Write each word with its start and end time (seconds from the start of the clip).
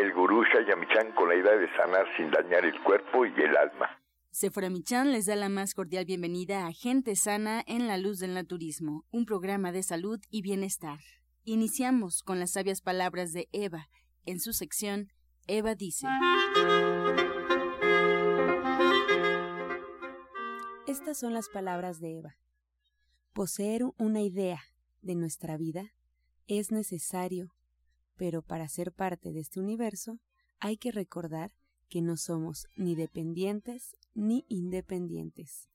el 0.00 0.14
gurú 0.14 0.42
Shayamichan 0.44 1.12
con 1.12 1.28
la 1.28 1.36
idea 1.36 1.56
de 1.56 1.68
sanar 1.76 2.06
sin 2.16 2.30
dañar 2.30 2.64
el 2.64 2.80
cuerpo 2.82 3.26
y 3.26 3.32
el 3.38 3.54
alma. 3.56 4.00
Sephora 4.30 4.70
Michan 4.70 5.12
les 5.12 5.26
da 5.26 5.36
la 5.36 5.50
más 5.50 5.74
cordial 5.74 6.06
bienvenida 6.06 6.66
a 6.66 6.72
Gente 6.72 7.16
Sana 7.16 7.62
en 7.66 7.86
la 7.86 7.98
Luz 7.98 8.18
del 8.18 8.32
Naturismo, 8.32 9.04
un 9.10 9.26
programa 9.26 9.72
de 9.72 9.82
salud 9.82 10.18
y 10.30 10.40
bienestar. 10.40 11.00
Iniciamos 11.44 12.22
con 12.22 12.38
las 12.40 12.52
sabias 12.52 12.80
palabras 12.80 13.32
de 13.32 13.48
Eva. 13.52 13.88
En 14.24 14.40
su 14.40 14.54
sección, 14.54 15.08
Eva 15.46 15.74
dice. 15.74 16.06
Estas 20.86 21.18
son 21.18 21.34
las 21.34 21.48
palabras 21.50 22.00
de 22.00 22.16
Eva. 22.18 22.36
Poseer 23.34 23.82
una 23.98 24.22
idea 24.22 24.60
de 25.02 25.14
nuestra 25.14 25.58
vida 25.58 25.92
es 26.46 26.72
necesario, 26.72 27.52
pero 28.20 28.42
para 28.42 28.68
ser 28.68 28.92
parte 28.92 29.32
de 29.32 29.40
este 29.40 29.60
universo 29.60 30.20
hay 30.58 30.76
que 30.76 30.92
recordar 30.92 31.54
que 31.88 32.02
no 32.02 32.18
somos 32.18 32.66
ni 32.76 32.94
dependientes 32.94 33.96
ni 34.12 34.44
independientes. 34.50 35.70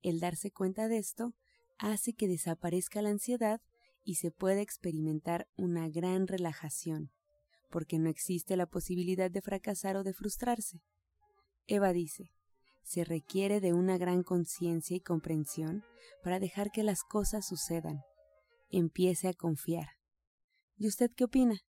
El 0.00 0.20
darse 0.20 0.52
cuenta 0.52 0.86
de 0.86 0.98
esto 0.98 1.34
hace 1.78 2.12
que 2.12 2.28
desaparezca 2.28 3.02
la 3.02 3.08
ansiedad 3.08 3.60
y 4.04 4.14
se 4.14 4.30
pueda 4.30 4.60
experimentar 4.60 5.48
una 5.56 5.88
gran 5.88 6.28
relajación, 6.28 7.10
porque 7.70 7.98
no 7.98 8.08
existe 8.08 8.56
la 8.56 8.66
posibilidad 8.66 9.28
de 9.28 9.42
fracasar 9.42 9.96
o 9.96 10.04
de 10.04 10.14
frustrarse. 10.14 10.84
Eva 11.66 11.92
dice, 11.92 12.30
se 12.84 13.02
requiere 13.02 13.60
de 13.60 13.72
una 13.72 13.98
gran 13.98 14.22
conciencia 14.22 14.96
y 14.96 15.00
comprensión 15.00 15.82
para 16.22 16.38
dejar 16.38 16.70
que 16.70 16.84
las 16.84 17.02
cosas 17.02 17.48
sucedan. 17.48 18.04
Empiece 18.70 19.26
a 19.26 19.34
confiar. 19.34 19.88
¿Y 20.76 20.86
usted 20.86 21.10
qué 21.16 21.24
opina? 21.24 21.60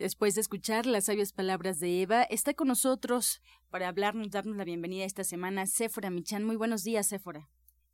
Después 0.00 0.34
de 0.34 0.40
escuchar 0.40 0.86
las 0.86 1.04
sabias 1.04 1.34
palabras 1.34 1.78
de 1.78 2.00
Eva, 2.00 2.22
está 2.22 2.54
con 2.54 2.68
nosotros 2.68 3.42
para 3.70 3.86
hablarnos, 3.86 4.30
darnos 4.30 4.56
la 4.56 4.64
bienvenida 4.64 5.04
esta 5.04 5.24
semana, 5.24 5.66
Séfora 5.66 6.08
Michan. 6.08 6.42
Muy 6.42 6.56
buenos 6.56 6.84
días, 6.84 7.06
Séfora. 7.06 7.48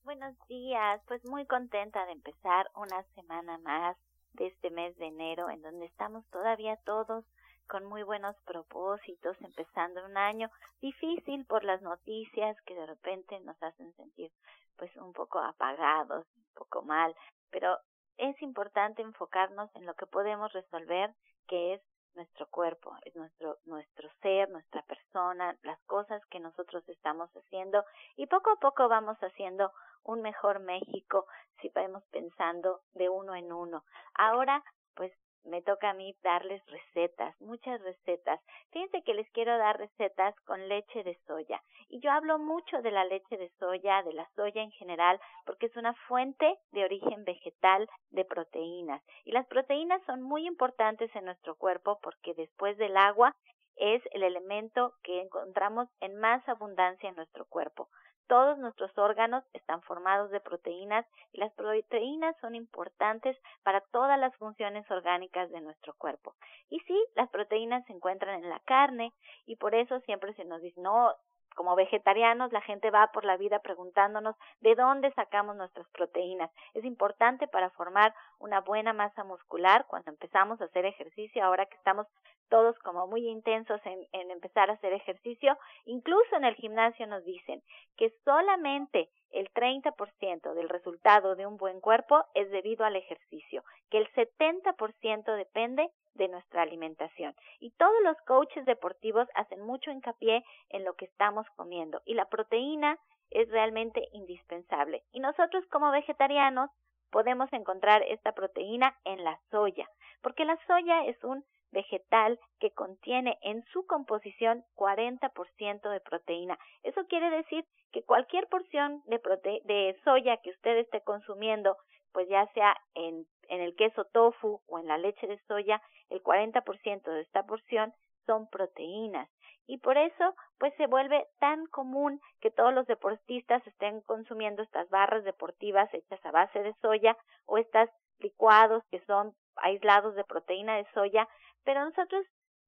Buenos 0.04 0.36
días, 0.46 1.02
pues 1.08 1.24
muy 1.24 1.46
contenta 1.46 2.06
de 2.06 2.12
empezar 2.12 2.70
una 2.76 3.02
semana 3.16 3.58
más 3.58 3.96
de 4.34 4.46
este 4.46 4.70
mes 4.70 4.96
de 4.98 5.06
enero, 5.06 5.50
en 5.50 5.60
donde 5.62 5.86
estamos 5.86 6.24
todavía 6.30 6.76
todos 6.84 7.24
con 7.66 7.84
muy 7.84 8.04
buenos 8.04 8.36
propósitos, 8.44 9.36
empezando 9.40 10.04
un 10.04 10.16
año 10.16 10.48
difícil 10.80 11.44
por 11.46 11.64
las 11.64 11.82
noticias 11.82 12.56
que 12.66 12.76
de 12.76 12.86
repente 12.86 13.40
nos 13.40 13.60
hacen 13.60 13.92
sentir 13.96 14.30
pues 14.76 14.94
un 14.94 15.12
poco 15.12 15.40
apagados, 15.40 16.24
un 16.36 16.54
poco 16.54 16.82
mal, 16.82 17.16
pero 17.50 17.76
es 18.16 18.40
importante 18.42 19.02
enfocarnos 19.02 19.74
en 19.74 19.86
lo 19.86 19.94
que 19.94 20.06
podemos 20.06 20.52
resolver, 20.52 21.12
que 21.48 21.74
es 21.74 21.82
nuestro 22.16 22.46
cuerpo, 22.48 22.96
es 23.04 23.14
nuestro, 23.14 23.58
nuestro 23.66 24.08
ser, 24.22 24.48
nuestra 24.50 24.82
persona, 24.82 25.56
las 25.62 25.80
cosas 25.84 26.24
que 26.26 26.40
nosotros 26.40 26.82
estamos 26.88 27.30
haciendo 27.36 27.84
y 28.16 28.26
poco 28.26 28.50
a 28.50 28.56
poco 28.56 28.88
vamos 28.88 29.18
haciendo 29.18 29.72
un 30.02 30.22
mejor 30.22 30.60
México 30.60 31.26
si 31.60 31.68
vamos 31.70 32.02
pensando 32.10 32.80
de 32.94 33.08
uno 33.08 33.34
en 33.34 33.52
uno. 33.52 33.84
Ahora, 34.14 34.62
pues 34.94 35.12
me 35.46 35.62
toca 35.62 35.90
a 35.90 35.94
mí 35.94 36.14
darles 36.22 36.62
recetas, 36.66 37.40
muchas 37.40 37.80
recetas. 37.82 38.40
Fíjense 38.70 39.02
que 39.02 39.14
les 39.14 39.30
quiero 39.30 39.56
dar 39.58 39.78
recetas 39.78 40.34
con 40.40 40.68
leche 40.68 41.02
de 41.02 41.18
soya. 41.26 41.62
Y 41.88 42.00
yo 42.00 42.10
hablo 42.10 42.38
mucho 42.38 42.82
de 42.82 42.90
la 42.90 43.04
leche 43.04 43.36
de 43.36 43.50
soya, 43.58 44.02
de 44.02 44.12
la 44.12 44.28
soya 44.34 44.62
en 44.62 44.72
general, 44.72 45.20
porque 45.44 45.66
es 45.66 45.76
una 45.76 45.94
fuente 46.08 46.58
de 46.72 46.84
origen 46.84 47.24
vegetal 47.24 47.88
de 48.10 48.24
proteínas. 48.24 49.02
Y 49.24 49.32
las 49.32 49.46
proteínas 49.46 50.02
son 50.04 50.22
muy 50.22 50.46
importantes 50.46 51.14
en 51.14 51.24
nuestro 51.24 51.54
cuerpo 51.56 51.98
porque 52.02 52.34
después 52.34 52.76
del 52.78 52.96
agua 52.96 53.34
es 53.76 54.02
el 54.12 54.22
elemento 54.22 54.94
que 55.02 55.20
encontramos 55.20 55.88
en 56.00 56.16
más 56.16 56.46
abundancia 56.48 57.08
en 57.08 57.16
nuestro 57.16 57.44
cuerpo. 57.46 57.88
Todos 58.28 58.58
nuestros 58.58 58.96
órganos 58.98 59.44
están 59.52 59.82
formados 59.82 60.30
de 60.30 60.40
proteínas 60.40 61.06
y 61.32 61.38
las 61.38 61.52
proteínas 61.54 62.36
son 62.40 62.54
importantes 62.54 63.36
para 63.62 63.80
todas 63.92 64.18
las 64.18 64.34
funciones 64.36 64.88
orgánicas 64.90 65.50
de 65.50 65.60
nuestro 65.60 65.94
cuerpo. 65.94 66.34
Y 66.70 66.80
sí, 66.80 67.04
las 67.14 67.28
proteínas 67.30 67.84
se 67.86 67.92
encuentran 67.92 68.42
en 68.42 68.50
la 68.50 68.60
carne 68.60 69.12
y 69.46 69.56
por 69.56 69.74
eso 69.74 70.00
siempre 70.00 70.34
se 70.34 70.44
nos 70.44 70.60
dice, 70.60 70.80
no, 70.80 71.14
como 71.56 71.74
vegetarianos, 71.74 72.52
la 72.52 72.60
gente 72.60 72.90
va 72.90 73.08
por 73.08 73.24
la 73.24 73.36
vida 73.36 73.58
preguntándonos 73.58 74.36
de 74.60 74.76
dónde 74.76 75.10
sacamos 75.14 75.56
nuestras 75.56 75.88
proteínas. 75.88 76.50
Es 76.74 76.84
importante 76.84 77.48
para 77.48 77.70
formar 77.70 78.14
una 78.38 78.60
buena 78.60 78.92
masa 78.92 79.24
muscular 79.24 79.86
cuando 79.88 80.12
empezamos 80.12 80.60
a 80.60 80.66
hacer 80.66 80.84
ejercicio, 80.84 81.42
ahora 81.42 81.66
que 81.66 81.74
estamos 81.76 82.06
todos 82.48 82.78
como 82.80 83.08
muy 83.08 83.26
intensos 83.26 83.80
en, 83.84 84.06
en 84.12 84.30
empezar 84.30 84.70
a 84.70 84.74
hacer 84.74 84.92
ejercicio. 84.92 85.58
Incluso 85.86 86.36
en 86.36 86.44
el 86.44 86.54
gimnasio 86.54 87.06
nos 87.06 87.24
dicen 87.24 87.62
que 87.96 88.12
solamente 88.24 89.08
el 89.30 89.52
30% 89.52 90.54
del 90.54 90.68
resultado 90.68 91.34
de 91.34 91.46
un 91.46 91.56
buen 91.56 91.80
cuerpo 91.80 92.24
es 92.34 92.50
debido 92.50 92.84
al 92.84 92.96
ejercicio, 92.96 93.64
que 93.90 93.98
el 93.98 94.12
70% 94.12 95.36
depende 95.36 95.90
de 96.16 96.28
nuestra 96.28 96.62
alimentación. 96.62 97.34
Y 97.60 97.70
todos 97.72 98.02
los 98.02 98.16
coaches 98.22 98.64
deportivos 98.66 99.28
hacen 99.34 99.60
mucho 99.60 99.90
hincapié 99.90 100.44
en 100.70 100.84
lo 100.84 100.94
que 100.94 101.06
estamos 101.06 101.46
comiendo 101.56 102.02
y 102.04 102.14
la 102.14 102.28
proteína 102.28 102.98
es 103.30 103.48
realmente 103.50 104.08
indispensable. 104.12 105.04
Y 105.12 105.20
nosotros 105.20 105.64
como 105.70 105.90
vegetarianos 105.90 106.70
podemos 107.10 107.52
encontrar 107.52 108.02
esta 108.02 108.32
proteína 108.32 108.94
en 109.04 109.24
la 109.24 109.38
soya, 109.50 109.88
porque 110.22 110.44
la 110.44 110.58
soya 110.66 111.04
es 111.06 111.22
un 111.24 111.44
vegetal 111.72 112.38
que 112.58 112.72
contiene 112.72 113.38
en 113.42 113.64
su 113.72 113.86
composición 113.86 114.64
40% 114.76 115.90
de 115.90 116.00
proteína. 116.00 116.58
Eso 116.82 117.06
quiere 117.06 117.30
decir 117.30 117.64
que 117.92 118.02
cualquier 118.02 118.46
porción 118.48 119.02
de, 119.06 119.20
de 119.64 119.96
soya 120.04 120.38
que 120.38 120.50
usted 120.50 120.78
esté 120.78 121.02
consumiendo, 121.02 121.76
pues 122.16 122.30
ya 122.30 122.46
sea 122.54 122.74
en, 122.94 123.26
en 123.50 123.60
el 123.60 123.76
queso 123.76 124.06
tofu 124.06 124.62
o 124.68 124.78
en 124.78 124.86
la 124.86 124.96
leche 124.96 125.26
de 125.26 125.38
soya, 125.46 125.82
el 126.08 126.22
40% 126.22 127.02
de 127.02 127.20
esta 127.20 127.42
porción 127.42 127.92
son 128.24 128.48
proteínas. 128.48 129.28
Y 129.66 129.76
por 129.76 129.98
eso, 129.98 130.34
pues 130.58 130.72
se 130.78 130.86
vuelve 130.86 131.26
tan 131.40 131.66
común 131.66 132.18
que 132.40 132.50
todos 132.50 132.72
los 132.72 132.86
deportistas 132.86 133.66
estén 133.66 134.00
consumiendo 134.00 134.62
estas 134.62 134.88
barras 134.88 135.24
deportivas 135.24 135.92
hechas 135.92 136.24
a 136.24 136.30
base 136.30 136.62
de 136.62 136.72
soya 136.80 137.18
o 137.44 137.58
estas 137.58 137.90
licuados 138.20 138.82
que 138.90 139.04
son 139.04 139.34
aislados 139.56 140.14
de 140.14 140.24
proteína 140.24 140.78
de 140.78 140.86
soya, 140.94 141.28
pero 141.64 141.84
nosotros 141.84 142.24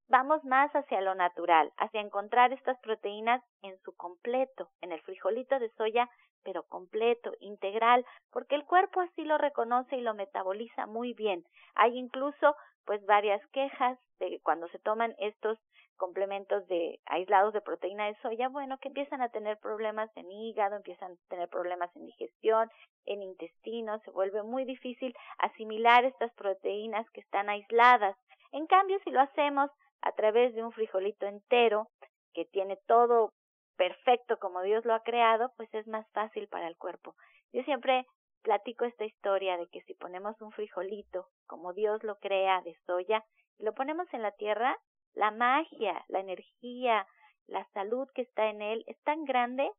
vamos 0.09 0.43
más 0.43 0.71
hacia 0.75 1.01
lo 1.01 1.15
natural, 1.15 1.71
hacia 1.77 2.01
encontrar 2.01 2.51
estas 2.51 2.77
proteínas 2.79 3.41
en 3.61 3.77
su 3.83 3.95
completo, 3.95 4.69
en 4.81 4.91
el 4.91 5.01
frijolito 5.01 5.59
de 5.59 5.69
soya, 5.71 6.09
pero 6.43 6.63
completo, 6.63 7.31
integral, 7.39 8.05
porque 8.31 8.55
el 8.55 8.65
cuerpo 8.65 9.01
así 9.01 9.23
lo 9.23 9.37
reconoce 9.37 9.97
y 9.97 10.01
lo 10.01 10.13
metaboliza 10.13 10.87
muy 10.87 11.13
bien. 11.13 11.43
Hay 11.75 11.97
incluso 11.97 12.55
pues 12.85 13.05
varias 13.05 13.45
quejas 13.49 13.99
de 14.19 14.39
cuando 14.41 14.67
se 14.69 14.79
toman 14.79 15.13
estos 15.19 15.59
complementos 15.97 16.65
de 16.67 16.99
aislados 17.05 17.53
de 17.53 17.61
proteína 17.61 18.05
de 18.05 18.15
soya, 18.21 18.47
bueno, 18.47 18.77
que 18.79 18.87
empiezan 18.87 19.21
a 19.21 19.29
tener 19.29 19.59
problemas 19.59 20.09
en 20.15 20.31
hígado, 20.31 20.75
empiezan 20.77 21.11
a 21.11 21.29
tener 21.29 21.49
problemas 21.49 21.93
en 21.95 22.05
digestión, 22.05 22.71
en 23.05 23.21
intestino, 23.21 23.99
se 23.99 24.11
vuelve 24.11 24.41
muy 24.41 24.65
difícil 24.65 25.13
asimilar 25.37 26.05
estas 26.05 26.33
proteínas 26.33 27.07
que 27.11 27.19
están 27.19 27.49
aisladas. 27.49 28.15
En 28.51 28.65
cambio, 28.65 28.97
si 29.03 29.11
lo 29.11 29.19
hacemos 29.19 29.69
a 30.01 30.11
través 30.13 30.53
de 30.55 30.63
un 30.63 30.71
frijolito 30.71 31.25
entero, 31.25 31.87
que 32.33 32.45
tiene 32.45 32.77
todo 32.87 33.33
perfecto 33.77 34.37
como 34.37 34.61
Dios 34.61 34.85
lo 34.85 34.93
ha 34.93 35.03
creado, 35.03 35.51
pues 35.55 35.73
es 35.73 35.87
más 35.87 36.05
fácil 36.11 36.47
para 36.47 36.67
el 36.67 36.77
cuerpo. 36.77 37.15
Yo 37.53 37.63
siempre 37.63 38.05
platico 38.41 38.85
esta 38.85 39.05
historia 39.05 39.57
de 39.57 39.67
que 39.67 39.81
si 39.83 39.93
ponemos 39.93 40.39
un 40.41 40.51
frijolito 40.51 41.27
como 41.47 41.73
Dios 41.73 42.03
lo 42.03 42.17
crea 42.19 42.61
de 42.61 42.75
soya 42.85 43.23
y 43.57 43.63
lo 43.63 43.73
ponemos 43.73 44.07
en 44.13 44.21
la 44.21 44.31
tierra, 44.31 44.77
la 45.13 45.31
magia, 45.31 46.03
la 46.07 46.19
energía, 46.19 47.07
la 47.47 47.65
salud 47.73 48.07
que 48.13 48.21
está 48.21 48.49
en 48.49 48.61
él 48.61 48.83
es 48.87 49.01
tan 49.03 49.25
grande 49.25 49.69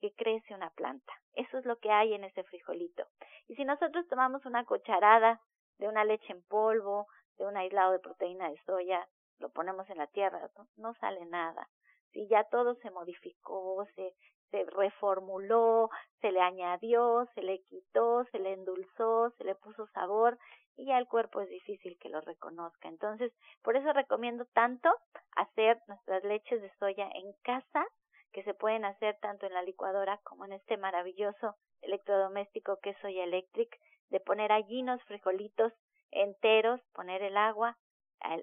que 0.00 0.12
crece 0.14 0.54
una 0.54 0.70
planta. 0.70 1.12
Eso 1.34 1.58
es 1.58 1.64
lo 1.64 1.78
que 1.78 1.90
hay 1.90 2.14
en 2.14 2.24
ese 2.24 2.42
frijolito. 2.44 3.04
Y 3.46 3.54
si 3.54 3.64
nosotros 3.64 4.06
tomamos 4.08 4.44
una 4.46 4.64
cucharada 4.64 5.40
de 5.78 5.88
una 5.88 6.04
leche 6.04 6.32
en 6.32 6.42
polvo, 6.44 7.06
de 7.38 7.46
un 7.46 7.56
aislado 7.56 7.92
de 7.92 8.00
proteína 8.00 8.50
de 8.50 8.60
soya, 8.64 9.06
lo 9.40 9.50
ponemos 9.50 9.88
en 9.90 9.98
la 9.98 10.06
tierra, 10.06 10.50
no, 10.76 10.94
sale 10.94 11.24
nada. 11.26 11.68
Si 12.12 12.28
ya 12.28 12.44
todo 12.44 12.74
se 12.76 12.90
modificó, 12.90 13.86
se, 13.94 14.14
se 14.50 14.64
reformuló, 14.64 15.90
se 16.20 16.32
le 16.32 16.40
añadió, 16.40 17.26
se 17.34 17.42
le 17.42 17.62
quitó, 17.62 18.24
se 18.32 18.38
le 18.38 18.52
endulzó, 18.52 19.30
se 19.38 19.44
le 19.44 19.54
puso 19.54 19.86
sabor 19.88 20.38
y 20.76 20.86
ya 20.86 20.98
el 20.98 21.06
cuerpo 21.06 21.40
es 21.40 21.48
difícil 21.48 21.98
que 21.98 22.08
lo 22.08 22.20
reconozca. 22.20 22.88
Entonces, 22.88 23.32
por 23.62 23.76
eso 23.76 23.92
recomiendo 23.92 24.44
tanto 24.54 24.90
hacer 25.36 25.80
nuestras 25.88 26.24
leches 26.24 26.60
de 26.62 26.72
soya 26.78 27.08
en 27.14 27.32
casa, 27.42 27.86
que 28.32 28.42
se 28.44 28.54
pueden 28.54 28.84
hacer 28.84 29.18
tanto 29.20 29.46
en 29.46 29.54
la 29.54 29.62
licuadora 29.62 30.20
como 30.22 30.44
en 30.44 30.52
este 30.52 30.76
maravilloso 30.76 31.56
electrodoméstico 31.82 32.78
que 32.80 32.90
es 32.90 32.98
Soya 32.98 33.24
Electric, 33.24 33.68
de 34.10 34.20
poner 34.20 34.52
allí 34.52 34.82
unos 34.82 35.02
frijolitos 35.04 35.72
enteros, 36.12 36.80
poner 36.92 37.22
el 37.22 37.36
agua 37.36 37.76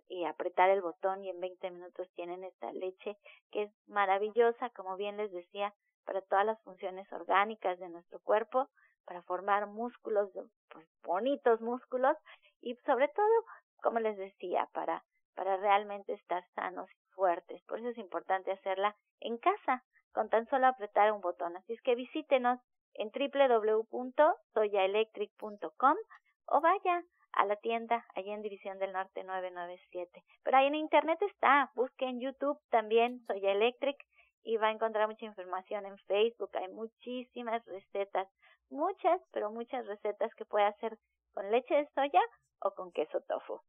y 0.10 0.26
apretar 0.26 0.70
el 0.70 0.82
botón 0.82 1.24
y 1.24 1.30
en 1.30 1.40
20 1.40 1.72
minutos 1.72 2.10
tienen 2.16 2.44
esta 2.44 2.72
leche 2.72 3.18
que 3.52 3.64
es 3.64 3.72
maravillosa, 3.88 4.70
como 4.72 4.98
bien 4.98 5.18
les 5.18 5.32
decía, 5.32 5.74
para 6.06 6.22
todas 6.22 6.46
las 6.46 6.62
funciones 6.64 7.12
orgánicas 7.12 7.80
de 7.80 7.90
nuestro 7.90 8.20
cuerpo, 8.20 8.70
para 9.06 9.22
formar 9.24 9.68
músculos, 9.68 10.32
pues 10.70 10.88
bonitos 11.04 11.62
músculos 11.62 12.18
y 12.62 12.76
sobre 12.86 13.08
todo, 13.10 13.46
como 13.82 14.00
les 14.00 14.18
decía, 14.18 14.68
para 14.74 15.04
para 15.38 15.56
realmente 15.58 16.14
estar 16.14 16.44
sanos 16.56 16.90
y 16.90 16.98
fuertes. 17.14 17.62
Por 17.66 17.78
eso 17.78 17.90
es 17.90 18.00
importante 18.00 18.52
hacerla 18.52 18.96
en 19.20 19.38
casa, 19.38 19.84
con 20.12 20.30
tan 20.30 20.50
solo 20.50 20.66
apretar 20.66 21.12
un 21.12 21.22
botón. 21.22 21.56
Así 21.56 21.74
es 21.74 21.82
que 21.84 21.94
visítenos 21.94 22.60
en 22.96 23.12
www.soyaelectric.com 23.12 25.98
o 26.48 26.62
vaya 26.62 27.04
a 27.38 27.46
la 27.46 27.56
tienda 27.58 28.04
allí 28.16 28.32
en 28.32 28.42
División 28.42 28.80
del 28.80 28.94
Norte 28.94 29.24
997. 29.24 30.24
Pero 30.44 30.58
ahí 30.58 30.68
en 30.68 30.76
internet 30.76 31.20
está, 31.22 31.72
busque 31.76 32.06
en 32.06 32.20
YouTube 32.20 32.60
también 32.70 33.24
Soya 33.28 33.52
Electric 33.52 33.96
y 34.44 34.58
va 34.58 34.68
a 34.68 34.72
encontrar 34.72 35.08
mucha 35.08 35.26
información 35.26 35.86
en 35.86 35.98
Facebook. 36.00 36.50
Hay 36.54 36.68
muchísimas 36.70 37.64
recetas, 37.66 38.28
muchas, 38.70 39.22
pero 39.32 39.52
muchas 39.52 39.86
recetas 39.86 40.34
que 40.36 40.46
puede 40.46 40.66
hacer 40.66 40.98
con 41.34 41.52
leche 41.52 41.76
de 41.76 41.88
soya 41.94 42.22
o 42.60 42.72
con 42.72 42.92
queso 42.92 43.22
tofu. 43.22 43.62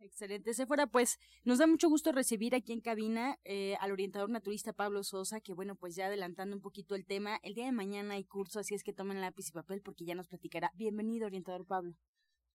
Excelente, 0.00 0.52
fuera 0.66 0.86
pues 0.86 1.18
nos 1.42 1.58
da 1.58 1.66
mucho 1.66 1.88
gusto 1.88 2.12
recibir 2.12 2.54
aquí 2.54 2.72
en 2.72 2.80
cabina 2.80 3.36
eh, 3.42 3.74
al 3.80 3.90
orientador 3.90 4.30
naturista 4.30 4.72
Pablo 4.72 5.02
Sosa, 5.02 5.40
que 5.40 5.54
bueno, 5.54 5.74
pues 5.74 5.96
ya 5.96 6.06
adelantando 6.06 6.54
un 6.54 6.62
poquito 6.62 6.94
el 6.94 7.04
tema, 7.04 7.40
el 7.42 7.54
día 7.54 7.64
de 7.64 7.72
mañana 7.72 8.14
hay 8.14 8.24
curso, 8.24 8.60
así 8.60 8.76
es 8.76 8.84
que 8.84 8.92
tomen 8.92 9.20
lápiz 9.20 9.48
y 9.48 9.52
papel 9.52 9.82
porque 9.82 10.04
ya 10.04 10.14
nos 10.14 10.28
platicará. 10.28 10.70
Bienvenido, 10.76 11.26
orientador 11.26 11.66
Pablo. 11.66 11.94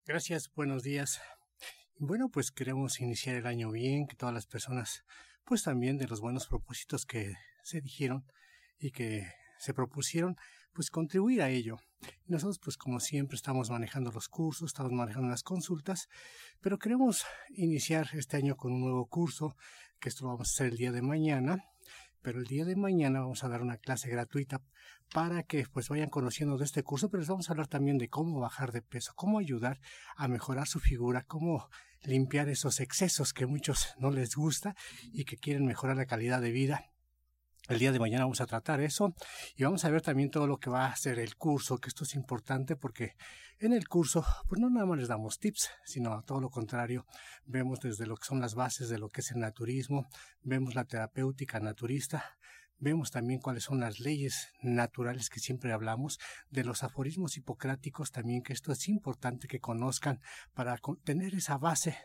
Gracias, 0.04 0.50
buenos 0.56 0.82
días. 0.82 1.20
Bueno, 1.96 2.28
pues 2.28 2.50
queremos 2.50 3.00
iniciar 3.00 3.36
el 3.36 3.46
año 3.46 3.70
bien, 3.70 4.08
que 4.08 4.16
todas 4.16 4.34
las 4.34 4.46
personas, 4.46 5.04
pues 5.44 5.62
también 5.62 5.96
de 5.96 6.08
los 6.08 6.20
buenos 6.20 6.48
propósitos 6.48 7.06
que 7.06 7.34
se 7.62 7.80
dijeron 7.80 8.24
y 8.80 8.90
que 8.90 9.30
se 9.60 9.72
propusieron, 9.72 10.34
pues 10.72 10.90
contribuir 10.90 11.40
a 11.40 11.50
ello. 11.50 11.76
Nosotros, 12.26 12.58
pues 12.58 12.76
como 12.76 12.98
siempre, 12.98 13.36
estamos 13.36 13.70
manejando 13.70 14.10
los 14.10 14.28
cursos, 14.28 14.70
estamos 14.70 14.90
manejando 14.90 15.28
las 15.28 15.44
consultas, 15.44 16.08
pero 16.60 16.80
queremos 16.80 17.24
iniciar 17.50 18.08
este 18.14 18.36
año 18.36 18.56
con 18.56 18.72
un 18.72 18.80
nuevo 18.80 19.06
curso, 19.06 19.54
que 20.00 20.08
esto 20.08 20.24
lo 20.24 20.32
vamos 20.32 20.48
a 20.48 20.50
hacer 20.50 20.72
el 20.72 20.78
día 20.78 20.90
de 20.90 21.02
mañana, 21.02 21.62
pero 22.22 22.38
el 22.38 22.46
día 22.46 22.64
de 22.64 22.76
mañana 22.76 23.20
vamos 23.20 23.44
a 23.44 23.48
dar 23.48 23.62
una 23.62 23.76
clase 23.76 24.08
gratuita 24.08 24.62
para 25.12 25.42
que 25.42 25.66
pues 25.70 25.88
vayan 25.88 26.08
conociendo 26.08 26.56
de 26.56 26.64
este 26.64 26.82
curso, 26.82 27.10
pero 27.10 27.20
les 27.20 27.28
vamos 27.28 27.48
a 27.48 27.52
hablar 27.52 27.66
también 27.66 27.98
de 27.98 28.08
cómo 28.08 28.40
bajar 28.40 28.72
de 28.72 28.82
peso, 28.82 29.12
cómo 29.14 29.38
ayudar 29.38 29.80
a 30.16 30.28
mejorar 30.28 30.66
su 30.66 30.80
figura, 30.80 31.24
cómo 31.26 31.68
limpiar 32.04 32.48
esos 32.48 32.80
excesos 32.80 33.32
que 33.32 33.46
muchos 33.46 33.94
no 33.98 34.10
les 34.10 34.34
gusta 34.34 34.74
y 35.12 35.24
que 35.24 35.36
quieren 35.36 35.66
mejorar 35.66 35.96
la 35.96 36.06
calidad 36.06 36.40
de 36.40 36.52
vida. 36.52 36.91
El 37.68 37.78
día 37.78 37.92
de 37.92 38.00
mañana 38.00 38.24
vamos 38.24 38.40
a 38.40 38.46
tratar 38.46 38.80
eso 38.80 39.14
y 39.56 39.62
vamos 39.62 39.84
a 39.84 39.90
ver 39.90 40.02
también 40.02 40.30
todo 40.30 40.48
lo 40.48 40.58
que 40.58 40.68
va 40.68 40.86
a 40.86 40.96
ser 40.96 41.20
el 41.20 41.36
curso, 41.36 41.78
que 41.78 41.88
esto 41.88 42.02
es 42.02 42.14
importante 42.16 42.74
porque 42.74 43.14
en 43.60 43.72
el 43.72 43.86
curso 43.86 44.24
pues 44.48 44.60
no 44.60 44.68
nada 44.68 44.84
más 44.84 44.98
les 44.98 45.08
damos 45.08 45.38
tips, 45.38 45.70
sino 45.84 46.22
todo 46.24 46.40
lo 46.40 46.50
contrario, 46.50 47.06
vemos 47.44 47.78
desde 47.78 48.06
lo 48.06 48.16
que 48.16 48.24
son 48.24 48.40
las 48.40 48.56
bases 48.56 48.88
de 48.88 48.98
lo 48.98 49.10
que 49.10 49.20
es 49.20 49.30
el 49.30 49.38
naturismo, 49.38 50.08
vemos 50.42 50.74
la 50.74 50.84
terapéutica 50.84 51.60
naturista, 51.60 52.36
Vemos 52.84 53.12
también 53.12 53.38
cuáles 53.38 53.62
son 53.62 53.78
las 53.78 54.00
leyes 54.00 54.48
naturales 54.60 55.30
que 55.30 55.38
siempre 55.38 55.72
hablamos, 55.72 56.18
de 56.50 56.64
los 56.64 56.82
aforismos 56.82 57.36
hipocráticos 57.36 58.10
también, 58.10 58.42
que 58.42 58.52
esto 58.52 58.72
es 58.72 58.88
importante 58.88 59.46
que 59.46 59.60
conozcan 59.60 60.20
para 60.52 60.80
tener 61.04 61.36
esa 61.36 61.58
base 61.58 61.96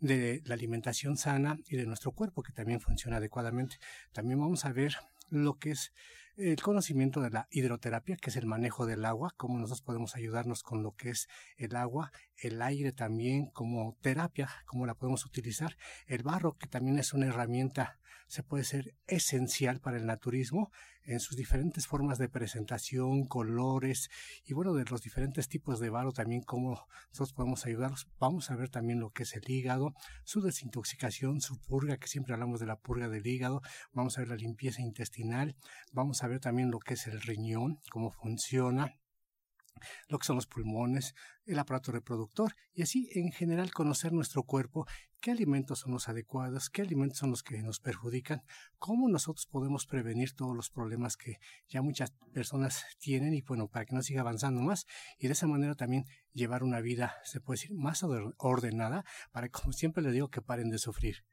de 0.00 0.42
la 0.44 0.54
alimentación 0.54 1.16
sana 1.16 1.58
y 1.66 1.76
de 1.76 1.86
nuestro 1.86 2.12
cuerpo 2.12 2.42
que 2.42 2.52
también 2.52 2.80
funciona 2.80 3.16
adecuadamente. 3.16 3.78
También 4.12 4.40
vamos 4.40 4.64
a 4.64 4.72
ver 4.72 4.96
lo 5.30 5.58
que 5.58 5.72
es 5.72 5.92
el 6.38 6.62
conocimiento 6.62 7.20
de 7.20 7.30
la 7.30 7.48
hidroterapia, 7.50 8.16
que 8.16 8.30
es 8.30 8.36
el 8.36 8.46
manejo 8.46 8.86
del 8.86 9.04
agua, 9.04 9.34
cómo 9.36 9.58
nosotros 9.58 9.82
podemos 9.82 10.14
ayudarnos 10.14 10.62
con 10.62 10.84
lo 10.84 10.94
que 10.94 11.10
es 11.10 11.28
el 11.56 11.74
agua, 11.74 12.12
el 12.36 12.62
aire 12.62 12.92
también 12.92 13.46
como 13.50 13.96
terapia, 14.00 14.48
cómo 14.64 14.86
la 14.86 14.94
podemos 14.94 15.26
utilizar, 15.26 15.76
el 16.06 16.22
barro, 16.22 16.56
que 16.56 16.68
también 16.68 16.98
es 17.00 17.12
una 17.12 17.26
herramienta, 17.26 17.97
se 18.28 18.42
puede 18.42 18.64
ser 18.64 18.94
esencial 19.06 19.80
para 19.80 19.96
el 19.96 20.06
naturismo 20.06 20.70
en 21.02 21.20
sus 21.20 21.36
diferentes 21.36 21.86
formas 21.86 22.18
de 22.18 22.28
presentación, 22.28 23.26
colores 23.26 24.10
y 24.44 24.52
bueno, 24.52 24.74
de 24.74 24.84
los 24.84 25.02
diferentes 25.02 25.48
tipos 25.48 25.80
de 25.80 25.88
barro 25.88 26.12
también 26.12 26.42
cómo 26.42 26.86
nosotros 27.08 27.32
podemos 27.32 27.64
ayudarlos. 27.64 28.06
Vamos 28.20 28.50
a 28.50 28.56
ver 28.56 28.68
también 28.68 29.00
lo 29.00 29.10
que 29.10 29.22
es 29.22 29.34
el 29.34 29.48
hígado, 29.48 29.94
su 30.24 30.42
desintoxicación, 30.42 31.40
su 31.40 31.58
purga, 31.58 31.96
que 31.96 32.08
siempre 32.08 32.34
hablamos 32.34 32.60
de 32.60 32.66
la 32.66 32.76
purga 32.76 33.08
del 33.08 33.26
hígado, 33.26 33.62
vamos 33.92 34.18
a 34.18 34.20
ver 34.20 34.28
la 34.28 34.36
limpieza 34.36 34.82
intestinal, 34.82 35.56
vamos 35.92 36.22
a 36.22 36.28
ver 36.28 36.40
también 36.40 36.70
lo 36.70 36.78
que 36.78 36.94
es 36.94 37.06
el 37.06 37.22
riñón, 37.22 37.80
cómo 37.90 38.10
funciona, 38.10 38.94
lo 40.08 40.18
que 40.18 40.26
son 40.26 40.36
los 40.36 40.46
pulmones, 40.46 41.14
el 41.48 41.58
aparato 41.58 41.92
reproductor 41.92 42.54
y 42.74 42.82
así 42.82 43.08
en 43.14 43.32
general 43.32 43.72
conocer 43.72 44.12
nuestro 44.12 44.42
cuerpo, 44.42 44.86
qué 45.20 45.32
alimentos 45.32 45.80
son 45.80 45.92
los 45.92 46.08
adecuados, 46.08 46.70
qué 46.70 46.82
alimentos 46.82 47.18
son 47.18 47.30
los 47.30 47.42
que 47.42 47.60
nos 47.62 47.80
perjudican, 47.80 48.42
cómo 48.78 49.08
nosotros 49.08 49.46
podemos 49.46 49.86
prevenir 49.86 50.34
todos 50.34 50.54
los 50.54 50.70
problemas 50.70 51.16
que 51.16 51.38
ya 51.68 51.82
muchas 51.82 52.12
personas 52.32 52.84
tienen 52.98 53.34
y 53.34 53.42
bueno, 53.42 53.68
para 53.68 53.84
que 53.84 53.94
no 53.94 54.02
siga 54.02 54.20
avanzando 54.20 54.60
más 54.60 54.86
y 55.18 55.26
de 55.26 55.32
esa 55.32 55.46
manera 55.46 55.74
también 55.74 56.04
llevar 56.32 56.62
una 56.62 56.80
vida, 56.80 57.16
se 57.24 57.40
puede 57.40 57.58
decir, 57.58 57.74
más 57.74 58.04
ordenada 58.04 59.04
para, 59.32 59.48
como 59.48 59.72
siempre 59.72 60.02
les 60.02 60.12
digo, 60.12 60.28
que 60.28 60.40
paren 60.40 60.70
de 60.70 60.78
sufrir. 60.78 61.24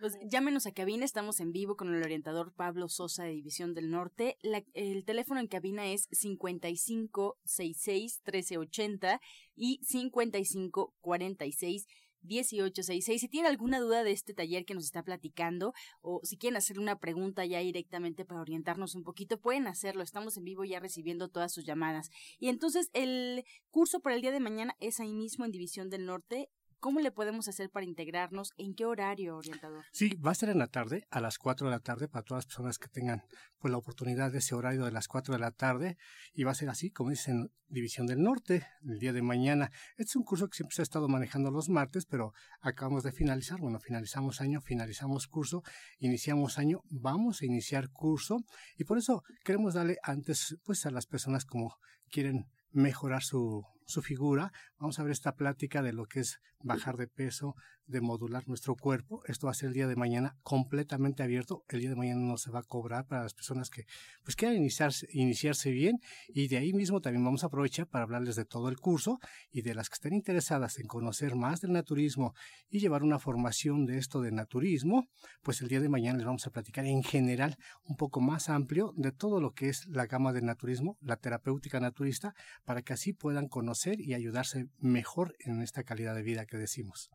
Pues 0.00 0.18
llámenos 0.26 0.66
a 0.66 0.72
cabina, 0.72 1.04
estamos 1.04 1.40
en 1.40 1.52
vivo 1.52 1.76
con 1.76 1.94
el 1.94 2.02
orientador 2.02 2.52
Pablo 2.52 2.88
Sosa 2.88 3.24
de 3.24 3.30
División 3.30 3.74
del 3.74 3.90
Norte. 3.90 4.36
el 4.74 5.04
teléfono 5.04 5.40
en 5.40 5.46
cabina 5.46 5.86
es 5.86 6.08
5566 6.10 8.22
1380 8.24 9.20
y 9.56 9.80
5546 9.82 11.86
1866. 12.24 13.20
Si 13.20 13.28
tienen 13.28 13.50
alguna 13.50 13.78
duda 13.78 14.02
de 14.02 14.12
este 14.12 14.34
taller 14.34 14.64
que 14.64 14.74
nos 14.74 14.84
está 14.84 15.02
platicando 15.02 15.72
o 16.00 16.20
si 16.24 16.36
quieren 16.36 16.56
hacer 16.56 16.78
una 16.78 16.98
pregunta 16.98 17.44
ya 17.44 17.60
directamente 17.60 18.24
para 18.24 18.40
orientarnos 18.40 18.94
un 18.94 19.04
poquito, 19.04 19.38
pueden 19.38 19.66
hacerlo. 19.66 20.02
Estamos 20.02 20.36
en 20.36 20.44
vivo 20.44 20.64
ya 20.64 20.80
recibiendo 20.80 21.28
todas 21.28 21.52
sus 21.52 21.64
llamadas. 21.64 22.10
Y 22.38 22.48
entonces 22.48 22.90
el 22.92 23.44
curso 23.70 24.00
para 24.00 24.16
el 24.16 24.22
día 24.22 24.32
de 24.32 24.40
mañana 24.40 24.74
es 24.80 25.00
ahí 25.00 25.12
mismo 25.12 25.44
en 25.44 25.52
División 25.52 25.90
del 25.90 26.06
Norte 26.06 26.48
¿Cómo 26.84 27.00
le 27.00 27.10
podemos 27.10 27.48
hacer 27.48 27.70
para 27.70 27.86
integrarnos? 27.86 28.52
¿En 28.58 28.74
qué 28.74 28.84
horario, 28.84 29.38
orientador? 29.38 29.86
Sí, 29.90 30.16
va 30.16 30.32
a 30.32 30.34
ser 30.34 30.50
en 30.50 30.58
la 30.58 30.66
tarde, 30.66 31.06
a 31.10 31.18
las 31.18 31.38
4 31.38 31.66
de 31.66 31.70
la 31.70 31.80
tarde, 31.80 32.08
para 32.08 32.22
todas 32.22 32.44
las 32.44 32.46
personas 32.46 32.78
que 32.78 32.88
tengan 32.88 33.22
pues, 33.58 33.72
la 33.72 33.78
oportunidad 33.78 34.30
de 34.30 34.40
ese 34.40 34.54
horario 34.54 34.84
de 34.84 34.92
las 34.92 35.08
4 35.08 35.32
de 35.32 35.40
la 35.40 35.50
tarde. 35.50 35.96
Y 36.34 36.44
va 36.44 36.50
a 36.50 36.54
ser 36.54 36.68
así, 36.68 36.90
como 36.90 37.08
dicen, 37.08 37.50
División 37.68 38.06
del 38.06 38.22
Norte, 38.22 38.66
el 38.86 38.98
día 38.98 39.14
de 39.14 39.22
mañana. 39.22 39.70
Este 39.92 40.10
es 40.10 40.16
un 40.16 40.24
curso 40.24 40.46
que 40.46 40.56
siempre 40.56 40.74
se 40.74 40.82
ha 40.82 40.84
estado 40.84 41.08
manejando 41.08 41.50
los 41.50 41.70
martes, 41.70 42.04
pero 42.04 42.34
acabamos 42.60 43.02
de 43.02 43.12
finalizar. 43.12 43.58
Bueno, 43.60 43.80
finalizamos 43.80 44.42
año, 44.42 44.60
finalizamos 44.60 45.26
curso, 45.26 45.62
iniciamos 46.00 46.58
año, 46.58 46.82
vamos 46.90 47.40
a 47.40 47.46
iniciar 47.46 47.88
curso. 47.92 48.44
Y 48.76 48.84
por 48.84 48.98
eso 48.98 49.22
queremos 49.42 49.72
darle 49.72 49.96
antes, 50.02 50.58
pues, 50.64 50.84
a 50.84 50.90
las 50.90 51.06
personas 51.06 51.46
como 51.46 51.78
quieren 52.10 52.44
mejorar 52.72 53.22
su, 53.22 53.64
su 53.86 54.02
figura. 54.02 54.52
Vamos 54.78 54.98
a 54.98 55.02
ver 55.02 55.12
esta 55.12 55.34
plática 55.34 55.82
de 55.82 55.92
lo 55.92 56.06
que 56.06 56.20
es 56.20 56.38
bajar 56.60 56.96
de 56.96 57.06
peso, 57.06 57.54
de 57.86 58.00
modular 58.00 58.48
nuestro 58.48 58.74
cuerpo. 58.74 59.22
Esto 59.26 59.46
va 59.46 59.50
a 59.50 59.54
ser 59.54 59.68
el 59.68 59.74
día 59.74 59.86
de 59.86 59.96
mañana 59.96 60.36
completamente 60.42 61.22
abierto. 61.22 61.64
El 61.68 61.80
día 61.80 61.90
de 61.90 61.96
mañana 61.96 62.20
no 62.20 62.38
se 62.38 62.50
va 62.50 62.60
a 62.60 62.62
cobrar 62.62 63.06
para 63.06 63.22
las 63.22 63.34
personas 63.34 63.68
que 63.68 63.84
pues 64.22 64.36
quieran 64.36 64.56
iniciarse, 64.56 65.06
iniciarse 65.12 65.70
bien 65.70 65.98
y 66.28 66.48
de 66.48 66.56
ahí 66.56 66.72
mismo 66.72 67.00
también 67.00 67.24
vamos 67.24 67.44
a 67.44 67.48
aprovechar 67.48 67.86
para 67.86 68.04
hablarles 68.04 68.36
de 68.36 68.46
todo 68.46 68.68
el 68.68 68.78
curso 68.78 69.18
y 69.50 69.62
de 69.62 69.74
las 69.74 69.90
que 69.90 69.94
estén 69.94 70.14
interesadas 70.14 70.78
en 70.78 70.86
conocer 70.86 71.36
más 71.36 71.60
del 71.60 71.72
naturismo 71.72 72.34
y 72.70 72.80
llevar 72.80 73.02
una 73.02 73.18
formación 73.18 73.84
de 73.84 73.98
esto 73.98 74.22
de 74.22 74.32
naturismo, 74.32 75.06
pues 75.42 75.60
el 75.60 75.68
día 75.68 75.80
de 75.80 75.88
mañana 75.88 76.16
les 76.16 76.26
vamos 76.26 76.46
a 76.46 76.50
platicar 76.50 76.86
en 76.86 77.02
general 77.02 77.56
un 77.84 77.96
poco 77.96 78.20
más 78.20 78.48
amplio 78.48 78.94
de 78.96 79.12
todo 79.12 79.40
lo 79.40 79.52
que 79.52 79.68
es 79.68 79.86
la 79.86 80.06
gama 80.06 80.32
del 80.32 80.46
naturismo, 80.46 80.96
la 81.02 81.16
terapéutica 81.16 81.80
naturista, 81.80 82.34
para 82.64 82.82
que 82.82 82.94
así 82.94 83.12
puedan 83.12 83.48
conocer 83.48 83.73
y 83.98 84.14
ayudarse 84.14 84.66
mejor 84.80 85.34
en 85.40 85.62
esta 85.62 85.82
calidad 85.82 86.14
de 86.14 86.22
vida 86.22 86.46
que 86.46 86.56
decimos. 86.56 87.10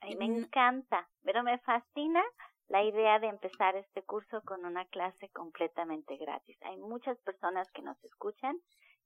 Ay, 0.00 0.16
me 0.16 0.26
encanta, 0.26 1.08
pero 1.22 1.42
me 1.42 1.58
fascina 1.58 2.22
la 2.68 2.82
idea 2.82 3.18
de 3.18 3.28
empezar 3.28 3.76
este 3.76 4.02
curso 4.02 4.42
con 4.42 4.64
una 4.64 4.84
clase 4.86 5.28
completamente 5.30 6.16
gratis. 6.16 6.56
Hay 6.62 6.76
muchas 6.76 7.18
personas 7.20 7.70
que 7.72 7.82
nos 7.82 8.02
escuchan 8.04 8.56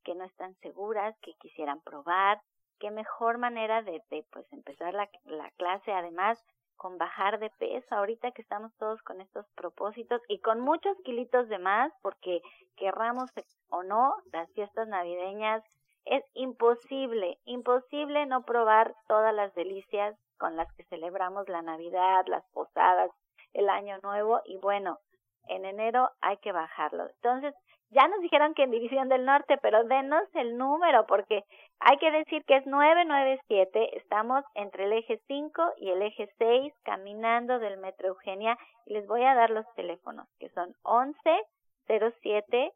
que 0.04 0.14
no 0.14 0.24
están 0.24 0.54
seguras, 0.60 1.14
que 1.20 1.34
quisieran 1.34 1.80
probar, 1.82 2.40
qué 2.78 2.90
mejor 2.90 3.38
manera 3.38 3.82
de, 3.82 4.02
de 4.10 4.24
pues 4.30 4.50
empezar 4.52 4.94
la, 4.94 5.08
la 5.24 5.50
clase 5.52 5.92
además 5.92 6.42
con 6.76 6.96
bajar 6.96 7.40
de 7.40 7.50
peso 7.58 7.94
ahorita 7.94 8.30
que 8.30 8.42
estamos 8.42 8.72
todos 8.76 9.02
con 9.02 9.20
estos 9.20 9.46
propósitos 9.56 10.22
y 10.28 10.38
con 10.40 10.60
muchos 10.60 10.96
kilitos 11.04 11.48
de 11.48 11.58
más 11.58 11.92
porque 12.02 12.40
querramos 12.76 13.30
o 13.68 13.82
no 13.82 14.14
las 14.32 14.50
fiestas 14.52 14.86
navideñas 14.86 15.62
es 16.08 16.24
imposible, 16.34 17.38
imposible 17.44 18.26
no 18.26 18.42
probar 18.42 18.94
todas 19.06 19.34
las 19.34 19.54
delicias 19.54 20.16
con 20.38 20.56
las 20.56 20.72
que 20.74 20.84
celebramos 20.84 21.48
la 21.48 21.62
Navidad, 21.62 22.24
las 22.26 22.44
posadas, 22.52 23.10
el 23.52 23.68
Año 23.68 23.98
Nuevo 24.02 24.40
y 24.44 24.56
bueno, 24.58 24.98
en 25.48 25.64
enero 25.64 26.10
hay 26.20 26.36
que 26.38 26.52
bajarlo. 26.52 27.08
Entonces, 27.08 27.54
ya 27.90 28.06
nos 28.06 28.20
dijeron 28.20 28.54
que 28.54 28.64
en 28.64 28.70
División 28.70 29.08
del 29.08 29.24
Norte, 29.24 29.58
pero 29.62 29.84
denos 29.84 30.22
el 30.34 30.58
número 30.58 31.06
porque 31.06 31.44
hay 31.80 31.96
que 31.98 32.10
decir 32.10 32.44
que 32.44 32.56
es 32.56 32.66
997, 32.66 33.96
estamos 33.96 34.44
entre 34.54 34.84
el 34.84 34.92
eje 34.92 35.20
5 35.26 35.62
y 35.78 35.90
el 35.90 36.02
eje 36.02 36.28
6 36.38 36.72
caminando 36.84 37.58
del 37.58 37.78
Metro 37.78 38.08
Eugenia 38.08 38.58
y 38.86 38.94
les 38.94 39.06
voy 39.06 39.24
a 39.24 39.34
dar 39.34 39.50
los 39.50 39.66
teléfonos 39.74 40.26
que 40.38 40.50
son 40.50 40.74
11 40.82 41.18
07 41.88 42.72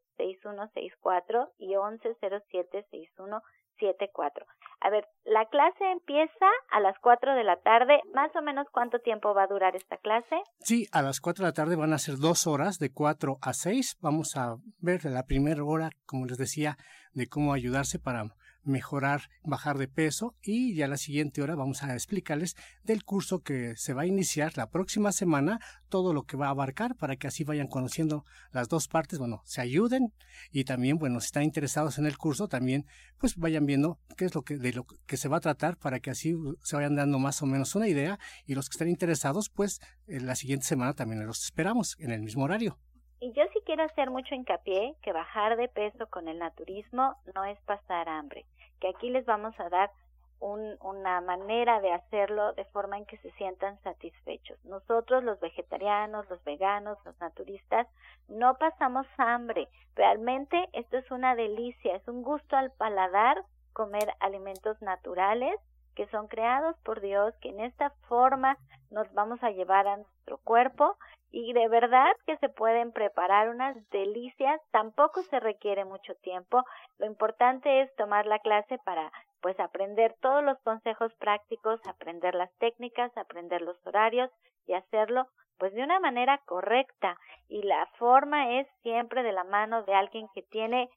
6164 0.68 1.52
y 1.58 1.76
11 1.76 2.16
07 2.20 2.86
6174. 2.90 4.46
A 4.80 4.90
ver, 4.90 5.06
la 5.24 5.46
clase 5.46 5.84
empieza 5.92 6.46
a 6.70 6.80
las 6.80 6.98
4 7.00 7.34
de 7.34 7.44
la 7.44 7.60
tarde. 7.60 8.00
Más 8.14 8.34
o 8.34 8.42
menos, 8.42 8.66
¿cuánto 8.72 8.98
tiempo 8.98 9.32
va 9.34 9.44
a 9.44 9.46
durar 9.46 9.76
esta 9.76 9.96
clase? 9.96 10.42
Sí, 10.58 10.88
a 10.92 11.02
las 11.02 11.20
4 11.20 11.44
de 11.44 11.48
la 11.50 11.54
tarde 11.54 11.76
van 11.76 11.92
a 11.92 11.98
ser 11.98 12.16
dos 12.16 12.46
horas, 12.46 12.78
de 12.78 12.92
4 12.92 13.38
a 13.40 13.52
6. 13.52 13.98
Vamos 14.00 14.36
a 14.36 14.56
ver 14.78 15.04
la 15.04 15.24
primera 15.24 15.62
hora, 15.64 15.90
como 16.04 16.26
les 16.26 16.38
decía, 16.38 16.76
de 17.12 17.28
cómo 17.28 17.52
ayudarse 17.52 17.98
para 17.98 18.24
mejorar, 18.64 19.22
bajar 19.42 19.78
de 19.78 19.88
peso 19.88 20.34
y 20.42 20.74
ya 20.74 20.86
la 20.88 20.96
siguiente 20.96 21.42
hora 21.42 21.54
vamos 21.54 21.82
a 21.82 21.92
explicarles 21.94 22.56
del 22.82 23.04
curso 23.04 23.40
que 23.40 23.76
se 23.76 23.94
va 23.94 24.02
a 24.02 24.06
iniciar 24.06 24.56
la 24.56 24.70
próxima 24.70 25.12
semana, 25.12 25.58
todo 25.88 26.12
lo 26.12 26.24
que 26.24 26.36
va 26.36 26.46
a 26.46 26.50
abarcar 26.50 26.96
para 26.96 27.16
que 27.16 27.26
así 27.26 27.44
vayan 27.44 27.66
conociendo 27.66 28.24
las 28.50 28.68
dos 28.68 28.88
partes, 28.88 29.18
bueno, 29.18 29.42
se 29.44 29.60
ayuden 29.60 30.12
y 30.50 30.64
también, 30.64 30.98
bueno, 30.98 31.20
si 31.20 31.26
están 31.26 31.42
interesados 31.42 31.98
en 31.98 32.06
el 32.06 32.18
curso, 32.18 32.48
también 32.48 32.86
pues 33.18 33.36
vayan 33.36 33.66
viendo 33.66 33.98
qué 34.16 34.24
es 34.24 34.34
lo 34.34 34.42
que 34.42 34.56
de 34.56 34.72
lo 34.72 34.84
que 35.06 35.16
se 35.16 35.28
va 35.28 35.38
a 35.38 35.40
tratar 35.40 35.76
para 35.76 36.00
que 36.00 36.10
así 36.10 36.34
se 36.62 36.76
vayan 36.76 36.96
dando 36.96 37.18
más 37.18 37.42
o 37.42 37.46
menos 37.46 37.74
una 37.74 37.88
idea 37.88 38.18
y 38.46 38.54
los 38.54 38.68
que 38.68 38.74
estén 38.74 38.88
interesados, 38.88 39.50
pues 39.50 39.80
la 40.06 40.34
siguiente 40.34 40.66
semana 40.66 40.94
también 40.94 41.26
los 41.26 41.44
esperamos 41.44 41.96
en 41.98 42.10
el 42.10 42.22
mismo 42.22 42.44
horario. 42.44 42.78
Y 43.24 43.32
yo 43.34 43.44
sí 43.52 43.60
quiero 43.64 43.84
hacer 43.84 44.10
mucho 44.10 44.34
hincapié 44.34 44.96
que 45.00 45.12
bajar 45.12 45.56
de 45.56 45.68
peso 45.68 46.08
con 46.08 46.26
el 46.26 46.40
naturismo 46.40 47.14
no 47.36 47.44
es 47.44 47.56
pasar 47.60 48.08
hambre, 48.08 48.46
que 48.82 48.88
aquí 48.88 49.10
les 49.10 49.24
vamos 49.24 49.54
a 49.60 49.68
dar 49.68 49.92
un, 50.40 50.76
una 50.80 51.20
manera 51.20 51.80
de 51.80 51.92
hacerlo 51.92 52.52
de 52.54 52.64
forma 52.64 52.98
en 52.98 53.06
que 53.06 53.16
se 53.18 53.30
sientan 53.32 53.80
satisfechos. 53.82 54.58
Nosotros 54.64 55.22
los 55.22 55.38
vegetarianos, 55.38 56.28
los 56.28 56.42
veganos, 56.42 56.98
los 57.04 57.16
naturistas, 57.20 57.86
no 58.26 58.56
pasamos 58.56 59.06
hambre. 59.18 59.68
Realmente 59.94 60.68
esto 60.72 60.98
es 60.98 61.08
una 61.12 61.36
delicia, 61.36 61.94
es 61.94 62.08
un 62.08 62.24
gusto 62.24 62.56
al 62.56 62.72
paladar 62.72 63.44
comer 63.72 64.12
alimentos 64.18 64.82
naturales 64.82 65.54
que 65.94 66.08
son 66.08 66.26
creados 66.26 66.76
por 66.78 67.00
Dios, 67.00 67.34
que 67.40 67.50
en 67.50 67.60
esta 67.60 67.90
forma 68.08 68.58
nos 68.90 69.12
vamos 69.14 69.40
a 69.44 69.50
llevar 69.50 69.86
a 69.86 69.98
nuestro 69.98 70.38
cuerpo 70.38 70.96
y 71.32 71.54
de 71.54 71.66
verdad 71.68 72.12
que 72.26 72.36
se 72.36 72.50
pueden 72.50 72.92
preparar 72.92 73.48
unas 73.48 73.74
delicias, 73.90 74.60
tampoco 74.70 75.22
se 75.22 75.40
requiere 75.40 75.84
mucho 75.84 76.14
tiempo, 76.16 76.62
lo 76.98 77.06
importante 77.06 77.80
es 77.80 77.94
tomar 77.96 78.26
la 78.26 78.38
clase 78.38 78.78
para 78.84 79.10
pues 79.40 79.58
aprender 79.58 80.14
todos 80.20 80.44
los 80.44 80.58
consejos 80.60 81.12
prácticos, 81.14 81.80
aprender 81.86 82.34
las 82.34 82.52
técnicas, 82.58 83.16
aprender 83.16 83.62
los 83.62 83.76
horarios 83.86 84.30
y 84.66 84.74
hacerlo 84.74 85.26
pues 85.58 85.72
de 85.74 85.82
una 85.82 86.00
manera 86.00 86.38
correcta. 86.44 87.18
Y 87.48 87.62
la 87.62 87.86
forma 87.98 88.58
es 88.58 88.68
siempre 88.82 89.22
de 89.22 89.32
la 89.32 89.44
mano 89.44 89.82
de 89.84 89.94
alguien 89.94 90.26
que 90.34 90.42
tiene 90.42 90.90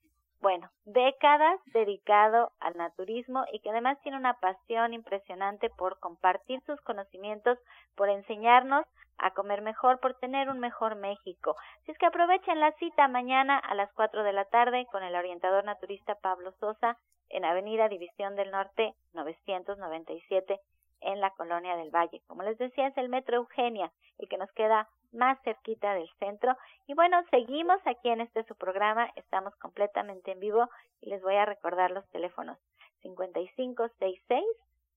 bueno, 0.46 0.70
décadas 0.86 1.60
dedicado 1.74 2.52
al 2.60 2.78
naturismo 2.78 3.46
y 3.52 3.62
que 3.62 3.72
además 3.72 4.00
tiene 4.04 4.20
una 4.20 4.36
pasión 4.36 4.94
impresionante 4.94 5.72
por 5.72 5.98
compartir 5.98 6.62
sus 6.68 6.80
conocimientos, 6.82 7.58
por 7.96 8.10
enseñarnos 8.10 8.86
a 9.18 9.32
comer 9.32 9.64
mejor, 9.64 10.00
por 10.00 10.14
tener 10.20 10.50
un 10.50 10.60
mejor 10.60 10.98
México. 10.98 11.56
Si 11.84 11.92
es 11.92 11.98
que 11.98 12.06
aprovechen 12.06 12.60
la 12.60 12.74
cita 12.74 13.08
mañana 13.08 13.58
a 13.58 13.74
las 13.74 13.92
4 13.94 14.24
de 14.24 14.34
la 14.34 14.46
tarde 14.46 14.86
con 14.92 15.02
el 15.02 15.16
orientador 15.16 15.66
naturista 15.66 16.14
Pablo 16.14 16.52
Sosa 16.60 16.96
en 17.30 17.44
Avenida 17.44 17.90
División 17.90 18.36
del 18.36 18.52
Norte 18.52 18.94
997 19.14 20.60
en 21.02 21.22
la 21.22 21.32
Colonia 21.32 21.76
del 21.76 21.90
Valle. 21.90 22.22
Como 22.28 22.44
les 22.44 22.60
decía, 22.60 22.86
es 22.86 22.98
el 22.98 23.10
Metro 23.10 23.38
Eugenia, 23.38 23.92
el 24.20 24.30
que 24.30 24.38
nos 24.38 24.52
queda 24.52 24.90
más 25.16 25.42
cerquita 25.44 25.94
del 25.94 26.10
centro. 26.20 26.56
Y 26.88 26.94
bueno, 26.94 27.24
seguimos 27.32 27.80
aquí 27.86 28.10
en 28.10 28.22
este 28.22 28.44
su 28.44 28.56
programa, 28.56 29.10
estamos 29.16 29.56
completamente 29.56 30.32
en 30.32 30.40
vivo 30.40 30.70
y 31.02 31.10
les 31.10 31.22
voy 31.22 31.36
a 31.36 31.46
recordar 31.46 31.92
los 31.92 32.08
teléfonos 32.10 32.58
5566 33.02 34.44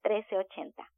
1380. 0.05 0.98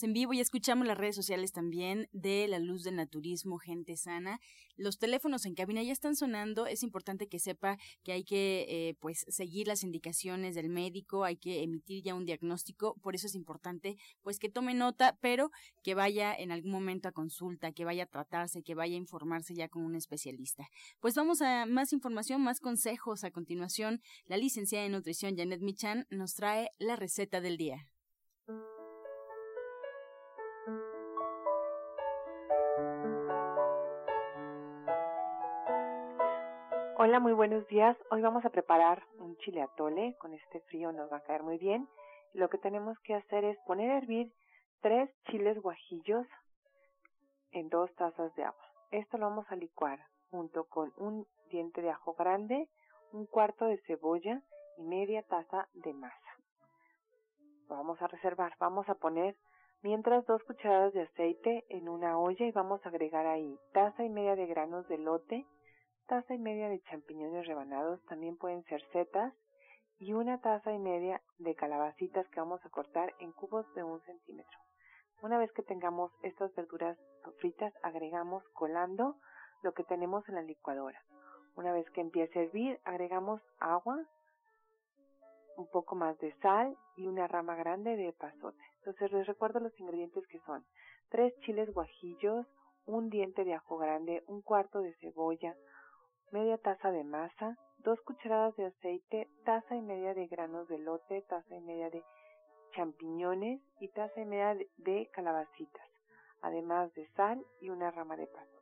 en 0.00 0.14
vivo 0.14 0.32
y 0.32 0.40
escuchamos 0.40 0.86
las 0.86 0.96
redes 0.96 1.14
sociales 1.14 1.52
también 1.52 2.08
de 2.12 2.48
La 2.48 2.58
Luz 2.58 2.82
del 2.82 2.96
Naturismo, 2.96 3.58
Gente 3.58 3.98
Sana. 3.98 4.40
Los 4.76 4.98
teléfonos 4.98 5.44
en 5.44 5.54
cabina 5.54 5.82
ya 5.82 5.92
están 5.92 6.16
sonando. 6.16 6.66
Es 6.66 6.82
importante 6.82 7.28
que 7.28 7.38
sepa 7.38 7.76
que 8.02 8.12
hay 8.12 8.24
que 8.24 8.64
eh, 8.68 8.94
pues 9.00 9.26
seguir 9.28 9.68
las 9.68 9.82
indicaciones 9.82 10.54
del 10.54 10.70
médico, 10.70 11.24
hay 11.24 11.36
que 11.36 11.62
emitir 11.62 12.02
ya 12.02 12.14
un 12.14 12.24
diagnóstico. 12.24 12.94
Por 13.02 13.14
eso 13.14 13.26
es 13.26 13.34
importante 13.34 13.98
pues 14.22 14.38
que 14.38 14.48
tome 14.48 14.72
nota, 14.72 15.18
pero 15.20 15.50
que 15.82 15.94
vaya 15.94 16.34
en 16.34 16.52
algún 16.52 16.72
momento 16.72 17.08
a 17.08 17.12
consulta, 17.12 17.72
que 17.72 17.84
vaya 17.84 18.04
a 18.04 18.06
tratarse, 18.06 18.62
que 18.62 18.74
vaya 18.74 18.94
a 18.94 18.98
informarse 18.98 19.54
ya 19.54 19.68
con 19.68 19.84
un 19.84 19.94
especialista. 19.94 20.68
Pues 21.00 21.14
vamos 21.14 21.42
a 21.42 21.66
más 21.66 21.92
información, 21.92 22.40
más 22.40 22.60
consejos. 22.60 23.24
A 23.24 23.30
continuación, 23.30 24.00
la 24.24 24.38
licenciada 24.38 24.86
en 24.86 24.92
nutrición 24.92 25.36
Janet 25.36 25.60
Michan 25.60 26.06
nos 26.08 26.32
trae 26.32 26.70
la 26.78 26.96
receta 26.96 27.42
del 27.42 27.58
día. 27.58 27.91
Hola, 37.12 37.20
muy 37.20 37.34
buenos 37.34 37.68
días. 37.68 37.94
Hoy 38.10 38.22
vamos 38.22 38.42
a 38.46 38.48
preparar 38.48 39.02
un 39.18 39.36
chile 39.36 39.60
atole. 39.60 40.16
Con 40.18 40.32
este 40.32 40.60
frío 40.60 40.92
nos 40.92 41.12
va 41.12 41.18
a 41.18 41.22
caer 41.22 41.42
muy 41.42 41.58
bien. 41.58 41.86
Lo 42.32 42.48
que 42.48 42.56
tenemos 42.56 42.98
que 43.00 43.14
hacer 43.14 43.44
es 43.44 43.58
poner 43.66 43.90
a 43.90 43.98
hervir 43.98 44.32
tres 44.80 45.10
chiles 45.26 45.60
guajillos 45.60 46.26
en 47.50 47.68
dos 47.68 47.94
tazas 47.96 48.34
de 48.34 48.44
agua. 48.44 48.64
Esto 48.92 49.18
lo 49.18 49.28
vamos 49.28 49.44
a 49.50 49.56
licuar 49.56 49.98
junto 50.30 50.64
con 50.64 50.90
un 50.96 51.26
diente 51.50 51.82
de 51.82 51.90
ajo 51.90 52.14
grande, 52.14 52.70
un 53.12 53.26
cuarto 53.26 53.66
de 53.66 53.76
cebolla 53.86 54.40
y 54.78 54.82
media 54.82 55.22
taza 55.22 55.68
de 55.74 55.92
masa. 55.92 56.16
Lo 57.68 57.76
vamos 57.76 58.00
a 58.00 58.06
reservar. 58.06 58.54
Vamos 58.58 58.88
a 58.88 58.94
poner 58.94 59.36
mientras 59.82 60.24
dos 60.24 60.42
cucharadas 60.44 60.94
de 60.94 61.02
aceite 61.02 61.66
en 61.68 61.90
una 61.90 62.18
olla 62.18 62.46
y 62.46 62.52
vamos 62.52 62.80
a 62.86 62.88
agregar 62.88 63.26
ahí 63.26 63.58
taza 63.74 64.02
y 64.02 64.08
media 64.08 64.34
de 64.34 64.46
granos 64.46 64.88
de 64.88 64.96
lote, 64.96 65.44
taza 66.06 66.34
y 66.34 66.38
media 66.38 66.68
de 66.68 66.80
champiñones 66.82 67.46
rebanados, 67.46 68.04
también 68.06 68.36
pueden 68.36 68.62
ser 68.64 68.82
setas, 68.92 69.32
y 69.98 70.14
una 70.14 70.40
taza 70.40 70.72
y 70.72 70.78
media 70.78 71.22
de 71.38 71.54
calabacitas 71.54 72.28
que 72.28 72.40
vamos 72.40 72.64
a 72.64 72.70
cortar 72.70 73.14
en 73.20 73.32
cubos 73.32 73.64
de 73.74 73.84
un 73.84 74.00
centímetro. 74.00 74.58
Una 75.22 75.38
vez 75.38 75.52
que 75.52 75.62
tengamos 75.62 76.10
estas 76.22 76.52
verduras 76.56 76.98
fritas, 77.38 77.72
agregamos 77.82 78.42
colando 78.54 79.16
lo 79.62 79.72
que 79.72 79.84
tenemos 79.84 80.28
en 80.28 80.34
la 80.34 80.42
licuadora. 80.42 81.00
Una 81.54 81.72
vez 81.72 81.88
que 81.90 82.00
empiece 82.00 82.38
a 82.38 82.42
hervir, 82.42 82.80
agregamos 82.84 83.40
agua, 83.60 84.04
un 85.56 85.68
poco 85.70 85.94
más 85.94 86.18
de 86.18 86.34
sal 86.40 86.76
y 86.96 87.06
una 87.06 87.28
rama 87.28 87.54
grande 87.54 87.94
de 87.96 88.12
pasote. 88.12 88.58
Entonces 88.78 89.12
les 89.12 89.26
recuerdo 89.26 89.60
los 89.60 89.78
ingredientes 89.78 90.26
que 90.26 90.40
son 90.40 90.64
tres 91.10 91.32
chiles 91.40 91.72
guajillos, 91.72 92.46
un 92.86 93.10
diente 93.10 93.44
de 93.44 93.54
ajo 93.54 93.76
grande, 93.76 94.24
un 94.26 94.42
cuarto 94.42 94.80
de 94.80 94.94
cebolla, 94.94 95.54
media 96.32 96.56
taza 96.58 96.90
de 96.90 97.04
masa, 97.04 97.56
dos 97.78 98.00
cucharadas 98.00 98.56
de 98.56 98.66
aceite, 98.66 99.28
taza 99.44 99.76
y 99.76 99.82
media 99.82 100.14
de 100.14 100.26
granos 100.26 100.66
de 100.68 100.78
lote, 100.78 101.22
taza 101.28 101.54
y 101.54 101.60
media 101.60 101.90
de 101.90 102.02
champiñones 102.74 103.60
y 103.80 103.88
taza 103.88 104.20
y 104.20 104.24
media 104.24 104.56
de 104.78 105.10
calabacitas, 105.12 105.88
además 106.40 106.92
de 106.94 107.06
sal 107.16 107.44
y 107.60 107.68
una 107.68 107.90
rama 107.90 108.16
de 108.16 108.26
paso. 108.26 108.61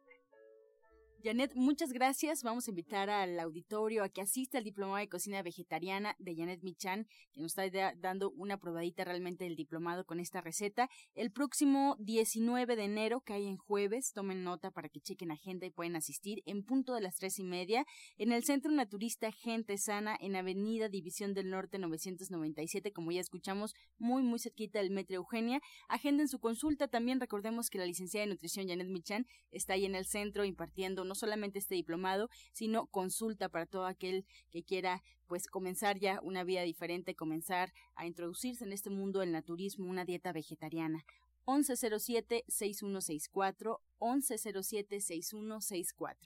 Janet, 1.22 1.52
muchas 1.54 1.92
gracias. 1.92 2.42
Vamos 2.42 2.66
a 2.66 2.70
invitar 2.70 3.10
al 3.10 3.38
auditorio 3.40 4.02
a 4.02 4.08
que 4.08 4.22
asista 4.22 4.56
al 4.56 4.64
Diplomado 4.64 4.98
de 4.98 5.08
Cocina 5.08 5.42
Vegetariana 5.42 6.16
de 6.18 6.34
Janet 6.34 6.62
Michan, 6.62 7.06
que 7.32 7.40
nos 7.40 7.58
está 7.58 7.94
dando 7.94 8.30
una 8.30 8.56
probadita 8.56 9.04
realmente 9.04 9.44
del 9.44 9.54
diplomado 9.54 10.06
con 10.06 10.18
esta 10.18 10.40
receta. 10.40 10.88
El 11.14 11.30
próximo 11.30 11.96
19 11.98 12.74
de 12.74 12.84
enero, 12.84 13.20
que 13.20 13.34
hay 13.34 13.46
en 13.46 13.58
jueves, 13.58 14.12
tomen 14.14 14.44
nota 14.44 14.70
para 14.70 14.88
que 14.88 15.00
chequen 15.00 15.30
agenda 15.30 15.66
y 15.66 15.70
pueden 15.70 15.94
asistir 15.94 16.42
en 16.46 16.64
punto 16.64 16.94
de 16.94 17.02
las 17.02 17.16
tres 17.16 17.38
y 17.38 17.44
media 17.44 17.84
en 18.16 18.32
el 18.32 18.44
Centro 18.44 18.70
Naturista 18.70 19.30
Gente 19.30 19.76
Sana 19.76 20.16
en 20.20 20.36
Avenida 20.36 20.88
División 20.88 21.34
del 21.34 21.50
Norte 21.50 21.78
997, 21.78 22.92
como 22.92 23.12
ya 23.12 23.20
escuchamos, 23.20 23.74
muy, 23.98 24.22
muy 24.22 24.38
cerquita 24.38 24.78
del 24.78 24.90
Metro 24.90 25.16
Eugenia. 25.16 25.60
Agenden 25.88 26.28
su 26.28 26.38
consulta. 26.38 26.88
También 26.88 27.20
recordemos 27.20 27.68
que 27.68 27.78
la 27.78 27.84
licenciada 27.84 28.24
de 28.24 28.32
nutrición 28.32 28.68
Janet 28.68 28.88
Michan 28.88 29.26
está 29.50 29.74
ahí 29.74 29.84
en 29.84 29.94
el 29.94 30.06
centro 30.06 30.46
impartiendo 30.46 31.04
no 31.10 31.14
solamente 31.16 31.58
este 31.58 31.74
diplomado, 31.74 32.30
sino 32.52 32.86
consulta 32.86 33.48
para 33.48 33.66
todo 33.66 33.86
aquel 33.86 34.24
que 34.52 34.62
quiera 34.62 35.02
pues 35.26 35.48
comenzar 35.48 35.98
ya 35.98 36.20
una 36.22 36.44
vida 36.44 36.62
diferente, 36.62 37.16
comenzar 37.16 37.72
a 37.96 38.06
introducirse 38.06 38.62
en 38.64 38.72
este 38.72 38.90
mundo 38.90 39.18
del 39.18 39.32
naturismo, 39.32 39.90
una 39.90 40.04
dieta 40.04 40.32
vegetariana. 40.32 41.04
1107-6164, 41.46 43.80
1107-6164. 43.98 46.16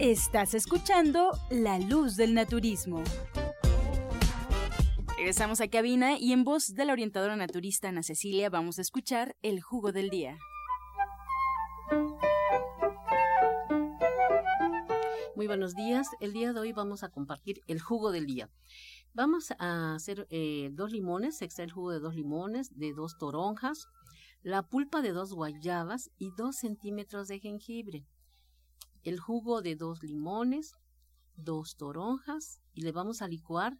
Estás 0.00 0.54
escuchando 0.54 1.30
La 1.50 1.78
Luz 1.78 2.16
del 2.16 2.34
Naturismo. 2.34 3.04
Regresamos 5.16 5.60
a 5.60 5.68
cabina 5.68 6.18
y 6.18 6.32
en 6.32 6.42
voz 6.42 6.74
de 6.74 6.84
la 6.84 6.92
orientadora 6.92 7.36
naturista 7.36 7.90
Ana 7.90 8.02
Cecilia 8.02 8.50
vamos 8.50 8.80
a 8.80 8.82
escuchar 8.82 9.36
el 9.42 9.60
jugo 9.62 9.92
del 9.92 10.10
día. 10.10 10.36
Muy 15.36 15.46
buenos 15.46 15.76
días. 15.76 16.08
El 16.18 16.32
día 16.32 16.52
de 16.52 16.58
hoy 16.58 16.72
vamos 16.72 17.04
a 17.04 17.10
compartir 17.10 17.60
el 17.68 17.80
jugo 17.80 18.10
del 18.10 18.26
día. 18.26 18.50
Vamos 19.12 19.52
a 19.60 19.94
hacer 19.94 20.26
eh, 20.30 20.70
dos 20.72 20.90
limones, 20.90 21.40
extraer 21.40 21.68
el 21.68 21.72
jugo 21.72 21.92
de 21.92 22.00
dos 22.00 22.16
limones, 22.16 22.76
de 22.76 22.92
dos 22.94 23.16
toronjas, 23.16 23.86
la 24.42 24.68
pulpa 24.68 25.02
de 25.02 25.12
dos 25.12 25.32
guayabas 25.32 26.10
y 26.18 26.32
dos 26.36 26.56
centímetros 26.56 27.28
de 27.28 27.38
jengibre 27.38 28.04
el 29.04 29.20
jugo 29.20 29.62
de 29.62 29.76
dos 29.76 30.02
limones, 30.02 30.74
dos 31.36 31.76
toronjas 31.76 32.60
y 32.72 32.82
le 32.82 32.92
vamos 32.92 33.22
a 33.22 33.28
licuar 33.28 33.78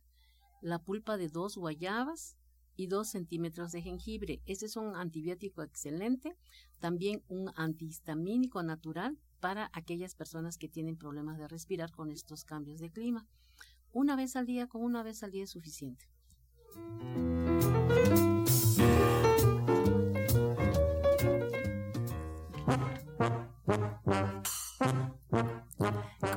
la 0.61 0.79
pulpa 0.79 1.17
de 1.17 1.29
dos 1.29 1.57
guayabas 1.57 2.37
y 2.77 2.87
dos 2.87 3.09
centímetros 3.09 3.73
de 3.73 3.83
jengibre. 3.83 4.43
Este 4.47 4.67
es 4.67 4.77
un 4.77 4.97
antibiótico 4.97 5.63
excelente, 5.63 6.37
también 6.79 7.23
un 7.29 7.51
antihistamínico 7.57 8.63
natural 8.63 9.19
para 9.41 9.71
aquellas 9.73 10.15
personas 10.15 10.59
que 10.59 10.69
tienen 10.69 10.97
problemas 10.97 11.39
de 11.39 11.49
respirar 11.49 11.93
con 11.93 12.11
estos 12.11 12.45
cambios 12.45 12.81
de 12.81 12.91
clima. 12.91 13.27
Una 13.93 14.17
vez 14.17 14.37
al 14.37 14.47
día, 14.47 14.67
con 14.67 14.83
una 14.83 15.03
vez 15.03 15.23
al 15.23 15.31
día 15.31 15.45
es 15.45 15.51
suficiente. 15.51 16.09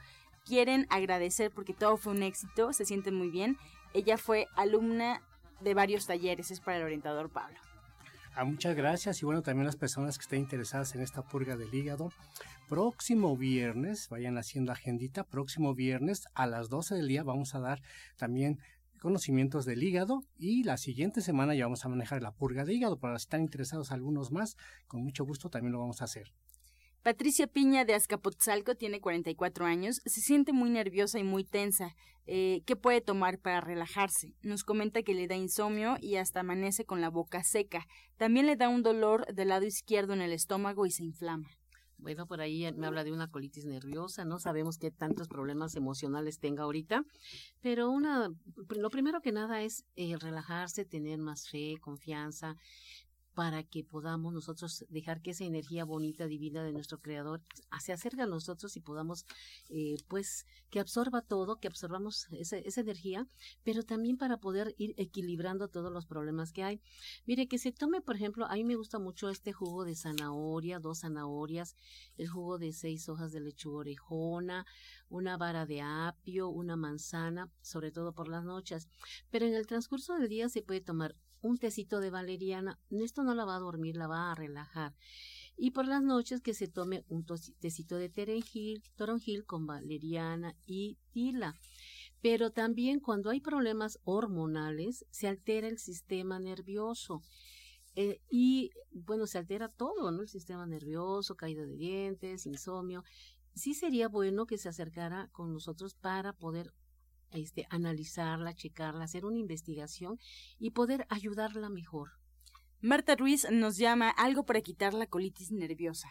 Quieren 0.45 0.87
agradecer 0.91 1.53
porque 1.53 1.73
todo 1.73 1.97
fue 1.97 2.13
un 2.13 2.23
éxito, 2.23 2.75
se 2.75 2.85
sienten 2.85 3.15
muy 3.15 3.31
bien. 3.31 3.57
Ella 3.95 4.19
fue 4.19 4.49
alumna 4.57 5.23
de 5.63 5.73
varios 5.73 6.05
talleres, 6.05 6.51
es 6.51 6.61
para 6.61 6.77
el 6.77 6.83
orientador 6.83 7.31
Pablo. 7.31 7.59
Ah, 8.37 8.45
muchas 8.45 8.75
gracias 8.75 9.23
y 9.23 9.25
bueno, 9.25 9.43
también 9.43 9.65
las 9.65 9.77
personas 9.77 10.19
que 10.19 10.23
estén 10.23 10.41
interesadas 10.41 10.93
en 10.97 11.03
esta 11.03 11.23
purga 11.23 11.57
del 11.57 11.73
hígado. 11.73 12.11
Próximo 12.69 13.37
viernes, 13.37 14.09
vayan 14.09 14.39
haciendo 14.39 14.73
agendita, 14.73 15.23
próximo 15.23 15.73
viernes 15.73 16.25
a 16.35 16.49
las 16.49 16.69
12 16.69 16.97
del 16.97 17.07
día 17.07 17.23
vamos 17.23 17.55
a 17.55 17.61
dar 17.61 17.81
también 18.17 18.59
conocimientos 19.01 19.67
del 19.67 19.85
hígado 19.85 20.25
y 20.37 20.65
la 20.65 20.79
siguiente 20.79 21.21
semana 21.21 21.55
ya 21.55 21.67
vamos 21.67 21.85
a 21.85 21.89
manejar 21.89 22.23
la 22.23 22.33
purga 22.33 22.65
de 22.65 22.75
hígado. 22.75 22.99
Para 22.99 23.17
si 23.21 23.23
están 23.23 23.43
interesados 23.43 23.93
algunos 23.93 24.33
más, 24.33 24.57
con 24.89 25.05
mucho 25.05 25.25
gusto 25.25 25.49
también 25.49 25.73
lo 25.73 25.79
vamos 25.79 26.03
a 26.03 26.07
hacer. 26.07 26.33
Patricia 27.05 27.47
Piña 27.47 27.85
de 27.85 27.93
Azcapotzalco 27.93 28.77
tiene 28.77 28.99
44 28.99 29.67
años, 29.67 30.01
se 30.07 30.23
siente 30.23 30.55
muy 30.55 30.71
nerviosa 30.71 31.19
y 31.19 31.23
muy 31.23 31.45
tensa. 31.45 31.95
Eh, 32.25 32.63
¿Qué 32.65 32.77
puede 32.77 33.03
tomar 33.03 33.39
para 33.39 33.61
relajarse? 33.61 34.33
Nos 34.41 34.65
comenta 34.65 35.03
que 35.03 35.13
le 35.13 35.29
da 35.29 35.37
insomnio 35.37 35.99
y 36.01 36.17
hasta 36.17 36.41
amanece 36.41 36.87
con 36.87 37.03
la 37.03 37.11
boca 37.11 37.45
seca. 37.45 37.85
También 38.17 38.47
le 38.47 38.57
da 38.57 38.71
un 38.71 38.83
dolor 38.83 39.27
del 39.35 39.49
lado 39.49 39.67
izquierdo 39.67 40.15
en 40.15 40.23
el 40.23 40.33
estómago 40.33 40.87
y 40.87 40.93
se 40.93 41.05
inflama. 41.05 41.47
Bueno, 41.99 42.27
por 42.27 42.41
ahí 42.41 42.71
me 42.73 42.87
habla 42.87 43.05
de 43.05 43.13
una 43.13 43.31
colitis 43.31 43.65
nerviosa, 43.65 44.25
no 44.25 44.39
sabemos 44.39 44.79
qué 44.79 44.91
tantos 44.91 45.29
problemas 45.29 45.75
emocionales 45.75 46.39
tenga 46.39 46.65
ahorita, 46.65 47.03
pero 47.61 47.91
una, 47.91 48.31
lo 48.77 48.91
primero 48.91 49.21
que 49.21 49.33
nada 49.33 49.63
es 49.63 49.85
eh, 49.97 50.17
relajarse, 50.19 50.85
tener 50.85 51.19
más 51.19 51.49
fe, 51.49 51.77
confianza, 51.81 52.57
para 53.35 53.65
que 53.65 53.83
podamos 53.83 54.33
nosotros 54.33 54.85
dejar 54.89 55.21
que 55.21 55.33
esa 55.33 55.45
energía 55.45 55.85
bonita, 55.85 56.27
divina 56.27 56.63
de 56.63 56.73
nuestro 56.73 57.01
Creador 57.01 57.43
se 57.81 57.93
acerque 57.93 58.23
a 58.23 58.27
nosotros 58.27 58.77
y 58.77 58.81
podamos, 58.81 59.27
eh, 59.69 59.97
pues, 60.09 60.47
que 60.71 60.81
absorba 60.81 61.21
todo, 61.21 61.59
que 61.59 61.69
absorbamos 61.69 62.29
esa, 62.33 62.57
esa 62.59 62.81
energía, 62.81 63.27
pero 63.65 63.83
también 63.83 64.17
para 64.17 64.39
poder 64.39 64.75
ir 64.79 64.95
equilibrando 64.97 65.69
todos 65.69 65.93
los 65.93 66.07
problemas 66.07 66.53
que 66.53 66.63
hay. 66.63 66.81
Mire, 67.27 67.49
que 67.49 67.59
se 67.59 67.73
tome, 67.73 68.01
por 68.01 68.17
ejemplo, 68.17 68.47
a 68.47 68.55
mí 68.55 68.65
me 68.65 68.77
gusta 68.77 68.99
mucho 68.99 69.29
este 69.29 69.53
jugo 69.53 69.85
de 69.85 69.97
zanahoria, 69.97 70.79
dos 70.79 71.01
zanahorias, 71.01 71.77
el 72.17 72.29
jugo 72.29 72.59
de 72.59 72.73
seis 72.73 73.09
hojas 73.09 73.33
de 73.33 73.41
lechuga 73.41 73.79
orejona, 73.79 74.65
una 75.09 75.37
vara 75.37 75.67
de 75.67 75.81
apio, 75.81 76.49
una 76.49 76.77
manzana, 76.77 77.51
sobre 77.63 77.91
todo 77.91 78.13
por 78.13 78.29
las 78.29 78.45
noches. 78.45 78.89
Pero 79.31 79.47
en 79.47 79.55
el 79.55 79.67
transcurso 79.67 80.15
del 80.15 80.29
día 80.29 80.49
se 80.49 80.63
puede 80.63 80.81
tomar 80.81 81.17
un 81.45 81.59
tecito 81.59 82.01
de 82.01 82.11
valeriana. 82.11 82.81
Esto 82.91 83.23
no 83.23 83.35
la 83.35 83.45
va 83.45 83.57
a 83.57 83.61
dormir, 83.61 83.97
la 83.97 84.07
va 84.07 84.33
a 84.33 84.35
relajar. 84.35 84.95
Y 85.57 85.71
por 85.71 85.87
las 85.87 86.03
noches 86.03 86.41
que 86.41 86.55
se 86.55 86.69
tome 86.69 87.05
un 87.09 87.25
tecito 87.61 87.97
de 87.97 88.09
terenjil, 88.09 88.83
toronjil 88.97 89.45
con 89.45 89.67
valeriana 89.67 90.57
y 90.67 90.97
tila. 91.13 91.55
Pero 92.23 92.51
también 92.51 92.99
cuando 92.99 93.29
hay 93.29 93.41
problemas 93.41 94.01
hormonales, 94.05 95.05
se 95.11 95.29
altera 95.29 95.69
el 95.69 95.79
sistema 95.79 96.41
nervioso. 96.41 97.23
Eh, 97.95 98.21
y 98.31 98.71
bueno, 98.91 99.27
se 99.27 99.39
altera 99.39 99.69
todo, 99.69 100.11
¿no? 100.11 100.23
El 100.23 100.29
sistema 100.29 100.67
nervioso, 100.67 101.37
caída 101.37 101.67
de 101.67 101.77
dientes, 101.77 102.47
insomnio. 102.47 103.05
Sí 103.55 103.75
sería 103.75 104.09
bueno 104.09 104.47
que 104.47 104.59
se 104.59 104.71
acercara 104.71 105.29
con 105.31 105.53
nosotros 105.53 105.95
para 105.95 106.33
poder 106.33 106.73
este, 107.35 107.67
analizarla, 107.71 108.55
checarla, 108.55 109.05
hacer 109.05 109.25
una 109.25 109.39
investigación 109.39 110.19
y 110.59 110.71
poder 110.71 111.07
ayudarla 111.11 111.69
mejor. 111.69 112.13
Marta 112.81 113.17
Ruiz 113.17 113.47
nos 113.51 113.77
llama 113.77 114.11
algo 114.11 114.45
para 114.45 114.61
quitar 114.61 114.95
la 114.95 115.07
colitis 115.07 115.51
nerviosa 115.51 116.09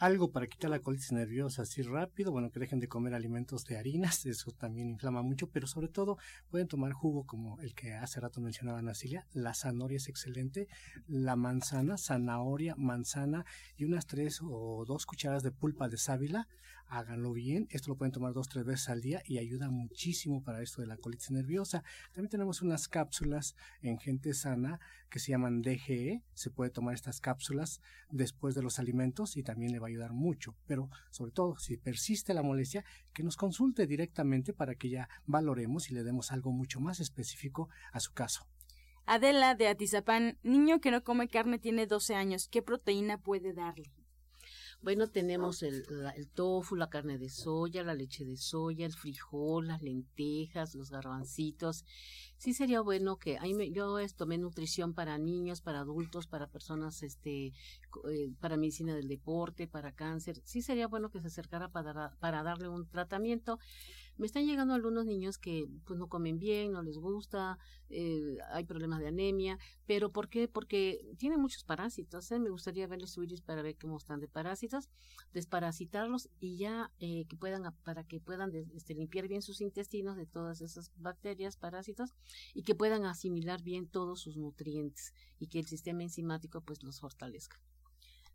algo 0.00 0.32
para 0.32 0.46
quitar 0.46 0.70
la 0.70 0.78
colitis 0.78 1.12
nerviosa 1.12 1.60
así 1.60 1.82
rápido, 1.82 2.32
bueno, 2.32 2.50
que 2.50 2.58
dejen 2.58 2.80
de 2.80 2.88
comer 2.88 3.12
alimentos 3.12 3.66
de 3.66 3.76
harinas, 3.76 4.24
eso 4.26 4.50
también 4.50 4.88
inflama 4.88 5.20
mucho, 5.20 5.48
pero 5.48 5.66
sobre 5.66 5.88
todo 5.88 6.16
pueden 6.48 6.68
tomar 6.68 6.92
jugo 6.92 7.26
como 7.26 7.60
el 7.60 7.74
que 7.74 7.92
hace 7.92 8.18
rato 8.18 8.40
mencionaba 8.40 8.80
Nasilia, 8.80 9.26
la 9.34 9.52
zanahoria 9.52 9.98
es 9.98 10.08
excelente, 10.08 10.68
la 11.06 11.36
manzana, 11.36 11.98
zanahoria, 11.98 12.74
manzana 12.76 13.44
y 13.76 13.84
unas 13.84 14.06
tres 14.06 14.40
o 14.42 14.86
dos 14.86 15.04
cucharadas 15.04 15.42
de 15.42 15.52
pulpa 15.52 15.90
de 15.90 15.98
sábila, 15.98 16.48
háganlo 16.90 17.32
bien, 17.32 17.68
esto 17.70 17.90
lo 17.90 17.96
pueden 17.96 18.12
tomar 18.12 18.32
dos 18.32 18.48
tres 18.48 18.64
veces 18.64 18.88
al 18.88 19.00
día 19.00 19.22
y 19.24 19.38
ayuda 19.38 19.70
muchísimo 19.70 20.42
para 20.42 20.60
esto 20.60 20.82
de 20.82 20.88
la 20.88 20.96
colitis 20.96 21.30
nerviosa. 21.30 21.84
También 22.12 22.30
tenemos 22.30 22.62
unas 22.62 22.88
cápsulas 22.88 23.54
en 23.80 23.98
gente 23.98 24.34
sana 24.34 24.80
que 25.08 25.20
se 25.20 25.30
llaman 25.30 25.62
DGE, 25.62 26.22
se 26.34 26.50
puede 26.50 26.70
tomar 26.70 26.94
estas 26.94 27.20
cápsulas 27.20 27.80
después 28.10 28.54
de 28.54 28.62
los 28.62 28.78
alimentos 28.78 29.36
y 29.36 29.42
también 29.42 29.72
le 29.72 29.78
va 29.78 29.86
a 29.86 29.90
ayudar 29.90 30.12
mucho, 30.12 30.56
pero 30.66 30.90
sobre 31.10 31.32
todo 31.32 31.56
si 31.58 31.76
persiste 31.76 32.34
la 32.34 32.42
molestia, 32.42 32.84
que 33.12 33.22
nos 33.22 33.36
consulte 33.36 33.86
directamente 33.86 34.52
para 34.52 34.74
que 34.74 34.90
ya 34.90 35.08
valoremos 35.26 35.90
y 35.90 35.94
le 35.94 36.02
demos 36.02 36.32
algo 36.32 36.52
mucho 36.52 36.80
más 36.80 37.00
específico 37.00 37.68
a 37.92 38.00
su 38.00 38.12
caso. 38.12 38.46
Adela 39.06 39.54
de 39.54 39.68
Atizapán, 39.68 40.38
niño 40.42 40.80
que 40.80 40.90
no 40.90 41.02
come 41.02 41.28
carne 41.28 41.58
tiene 41.58 41.86
12 41.86 42.14
años, 42.14 42.48
¿qué 42.48 42.62
proteína 42.62 43.18
puede 43.18 43.52
darle? 43.52 43.90
Bueno, 44.82 45.08
tenemos 45.08 45.62
el, 45.62 45.84
el, 46.16 46.28
tofu, 46.28 46.74
la 46.74 46.88
carne 46.88 47.18
de 47.18 47.28
soya, 47.28 47.84
la 47.84 47.94
leche 47.94 48.24
de 48.24 48.38
soya, 48.38 48.86
el 48.86 48.94
frijol, 48.94 49.68
las 49.68 49.82
lentejas, 49.82 50.74
los 50.74 50.90
garbancitos. 50.90 51.84
Sí 52.38 52.54
sería 52.54 52.80
bueno 52.80 53.18
que 53.18 53.38
me, 53.54 53.70
yo 53.72 53.98
tomé 54.16 54.38
nutrición 54.38 54.94
para 54.94 55.18
niños, 55.18 55.60
para 55.60 55.80
adultos, 55.80 56.26
para 56.26 56.46
personas, 56.46 57.02
este, 57.02 57.48
eh, 58.10 58.32
para 58.40 58.56
medicina 58.56 58.94
del 58.94 59.06
deporte, 59.08 59.68
para 59.68 59.92
cáncer. 59.92 60.40
Sí 60.44 60.62
sería 60.62 60.88
bueno 60.88 61.10
que 61.10 61.20
se 61.20 61.26
acercara 61.26 61.68
para, 61.68 62.16
para 62.18 62.42
darle 62.42 62.68
un 62.68 62.88
tratamiento 62.88 63.58
me 64.20 64.26
están 64.26 64.46
llegando 64.46 64.74
algunos 64.74 65.06
niños 65.06 65.38
que 65.38 65.66
pues 65.86 65.98
no 65.98 66.06
comen 66.08 66.38
bien, 66.38 66.72
no 66.72 66.82
les 66.82 66.98
gusta, 66.98 67.58
eh, 67.88 68.36
hay 68.50 68.64
problemas 68.64 69.00
de 69.00 69.08
anemia, 69.08 69.58
pero 69.86 70.12
¿por 70.12 70.28
qué? 70.28 70.46
Porque 70.46 71.14
tienen 71.16 71.40
muchos 71.40 71.64
parásitos, 71.64 72.30
¿eh? 72.30 72.38
me 72.38 72.50
gustaría 72.50 72.86
verles 72.86 73.16
iris 73.16 73.40
para 73.40 73.62
ver 73.62 73.78
cómo 73.78 73.96
están 73.96 74.20
de 74.20 74.28
parásitos, 74.28 74.90
desparasitarlos 75.32 76.28
y 76.38 76.58
ya 76.58 76.92
eh, 77.00 77.24
que 77.28 77.36
puedan, 77.36 77.74
para 77.82 78.04
que 78.04 78.20
puedan 78.20 78.54
este, 78.74 78.94
limpiar 78.94 79.26
bien 79.26 79.40
sus 79.40 79.62
intestinos 79.62 80.16
de 80.16 80.26
todas 80.26 80.60
esas 80.60 80.92
bacterias, 80.96 81.56
parásitos 81.56 82.14
y 82.52 82.62
que 82.62 82.74
puedan 82.74 83.06
asimilar 83.06 83.62
bien 83.62 83.88
todos 83.88 84.20
sus 84.20 84.36
nutrientes 84.36 85.14
y 85.38 85.46
que 85.46 85.60
el 85.60 85.66
sistema 85.66 86.02
enzimático 86.02 86.60
pues 86.60 86.82
los 86.82 87.00
fortalezca. 87.00 87.58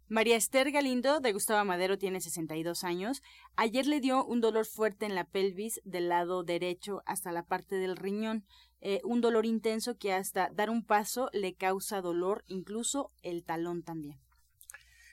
María 0.08 0.36
Esther 0.36 0.72
Galindo, 0.72 1.20
de 1.20 1.34
Gustavo 1.34 1.66
Madero, 1.66 1.98
tiene 1.98 2.22
62 2.22 2.84
años. 2.84 3.24
Ayer 3.56 3.88
le 3.88 4.00
dio 4.02 4.24
un 4.24 4.40
dolor 4.40 4.68
fuerte 4.68 5.08
en 5.08 5.16
la 5.16 5.24
pelvis 5.24 5.82
del 5.84 6.10
lado 6.10 6.44
derecho 6.44 7.02
hasta 7.08 7.32
la 7.32 7.42
parte 7.42 7.78
del 7.78 7.98
riñón. 7.98 8.46
Eh, 8.82 9.02
un 9.04 9.20
dolor 9.20 9.48
intenso 9.48 9.98
que 9.98 10.14
hasta 10.14 10.52
dar 10.54 10.70
un 10.70 10.86
paso 10.86 11.30
le 11.34 11.56
causa 11.56 12.02
dolor, 12.02 12.44
incluso 12.46 13.12
el 13.24 13.44
talón 13.44 13.82
también. 13.82 14.20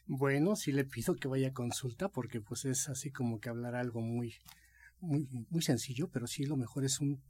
Bueno, 0.07 0.57
sí 0.57 0.73
le 0.73 0.85
pido 0.85 1.15
que 1.15 1.27
vaya 1.27 1.49
a 1.49 1.55
consulta 1.55 2.11
porque 2.11 2.43
pues 2.43 2.67
es 2.67 2.91
así 2.91 3.11
como 3.11 3.41
que 3.41 3.49
hablar 3.49 3.75
algo 3.75 4.03
muy, 4.03 4.35
muy, 5.01 5.27
muy 5.49 5.63
sencillo, 5.63 6.09
pero 6.09 6.27
sí 6.27 6.45
lo 6.45 6.59
mejor 6.59 6.85
es 6.85 7.01
un 7.01 7.23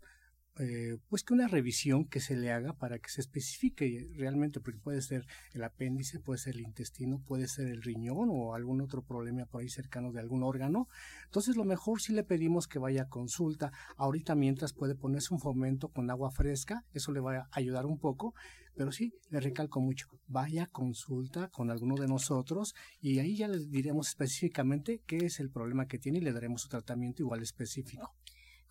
eh, 0.58 0.98
pues 1.08 1.24
que 1.24 1.32
una 1.32 1.48
revisión 1.48 2.04
que 2.04 2.20
se 2.20 2.36
le 2.36 2.52
haga 2.52 2.74
para 2.74 2.98
que 2.98 3.08
se 3.08 3.22
especifique 3.22 4.08
realmente, 4.16 4.60
porque 4.60 4.78
puede 4.78 5.00
ser 5.00 5.26
el 5.54 5.64
apéndice, 5.64 6.20
puede 6.20 6.38
ser 6.38 6.56
el 6.56 6.60
intestino, 6.60 7.22
puede 7.24 7.48
ser 7.48 7.68
el 7.68 7.82
riñón 7.82 8.28
o 8.30 8.54
algún 8.54 8.82
otro 8.82 9.02
problema 9.02 9.46
por 9.46 9.62
ahí 9.62 9.70
cercano 9.70 10.12
de 10.12 10.20
algún 10.20 10.42
órgano. 10.42 10.88
Entonces 11.24 11.56
lo 11.56 11.64
mejor 11.64 12.02
si 12.02 12.12
le 12.12 12.22
pedimos 12.22 12.68
que 12.68 12.78
vaya 12.78 13.02
a 13.02 13.08
consulta. 13.08 13.72
Ahorita 13.96 14.34
mientras 14.34 14.74
puede 14.74 14.94
ponerse 14.94 15.32
un 15.32 15.40
fomento 15.40 15.88
con 15.88 16.10
agua 16.10 16.30
fresca, 16.30 16.84
eso 16.92 17.12
le 17.12 17.20
va 17.20 17.36
a 17.38 17.48
ayudar 17.52 17.86
un 17.86 17.98
poco, 17.98 18.34
pero 18.74 18.92
sí, 18.92 19.14
le 19.30 19.40
recalco 19.40 19.80
mucho, 19.80 20.08
vaya 20.26 20.64
a 20.64 20.66
consulta 20.66 21.48
con 21.48 21.70
alguno 21.70 21.96
de 21.96 22.08
nosotros 22.08 22.74
y 23.00 23.18
ahí 23.18 23.36
ya 23.36 23.48
le 23.48 23.58
diremos 23.58 24.08
específicamente 24.08 25.02
qué 25.06 25.18
es 25.26 25.40
el 25.40 25.50
problema 25.50 25.86
que 25.86 25.98
tiene 25.98 26.18
y 26.18 26.22
le 26.22 26.32
daremos 26.32 26.64
un 26.64 26.70
tratamiento 26.70 27.22
igual 27.22 27.42
específico. 27.42 28.14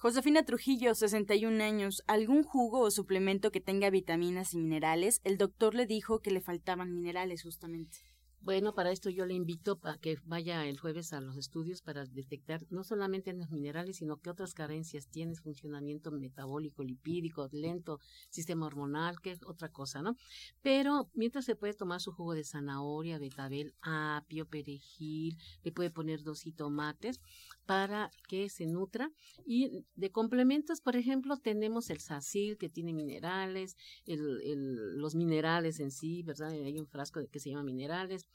Josefina 0.01 0.41
Trujillo, 0.41 0.95
61 0.95 1.63
años, 1.63 2.01
algún 2.07 2.41
jugo 2.41 2.79
o 2.79 2.89
suplemento 2.89 3.51
que 3.51 3.61
tenga 3.61 3.91
vitaminas 3.91 4.55
y 4.55 4.57
minerales. 4.57 5.21
El 5.23 5.37
doctor 5.37 5.75
le 5.75 5.85
dijo 5.85 6.21
que 6.21 6.31
le 6.31 6.41
faltaban 6.41 6.91
minerales 6.91 7.43
justamente. 7.43 8.10
Bueno, 8.43 8.73
para 8.73 8.91
esto 8.91 9.11
yo 9.11 9.27
le 9.27 9.35
invito 9.35 9.79
a 9.83 9.99
que 9.99 10.17
vaya 10.25 10.65
el 10.65 10.79
jueves 10.79 11.13
a 11.13 11.21
los 11.21 11.37
estudios 11.37 11.83
para 11.83 12.05
detectar 12.07 12.65
no 12.71 12.83
solamente 12.83 13.33
los 13.33 13.51
minerales, 13.51 13.97
sino 13.97 14.17
que 14.17 14.31
otras 14.31 14.55
carencias 14.55 15.07
tienes, 15.07 15.41
funcionamiento 15.41 16.09
metabólico, 16.09 16.83
lipídico, 16.83 17.47
lento, 17.51 17.99
sistema 18.31 18.65
hormonal, 18.65 19.21
que 19.21 19.29
es 19.29 19.43
otra 19.45 19.69
cosa, 19.69 20.01
¿no? 20.01 20.15
Pero 20.63 21.11
mientras 21.13 21.45
se 21.45 21.55
puede 21.55 21.75
tomar 21.75 22.01
su 22.01 22.13
jugo 22.13 22.33
de 22.33 22.43
zanahoria, 22.43 23.19
betabel, 23.19 23.75
apio, 23.81 24.47
perejil, 24.47 25.37
le 25.63 25.71
puede 25.71 25.91
poner 25.91 26.23
dos 26.23 26.43
tomates 26.55 27.21
para 27.67 28.09
que 28.27 28.49
se 28.49 28.65
nutra. 28.65 29.11
Y 29.45 29.85
de 29.95 30.11
complementos, 30.11 30.81
por 30.81 30.95
ejemplo, 30.95 31.37
tenemos 31.37 31.91
el 31.91 31.99
sacil 31.99 32.57
que 32.57 32.69
tiene 32.69 32.91
minerales, 32.91 33.77
el, 34.07 34.41
el, 34.41 34.97
los 34.97 35.13
minerales 35.13 35.79
en 35.79 35.91
sí, 35.91 36.23
¿verdad? 36.23 36.49
Hay 36.49 36.79
un 36.79 36.87
frasco 36.87 37.21
que 37.31 37.39
se 37.39 37.51
llama 37.51 37.63
minerales 37.63 38.30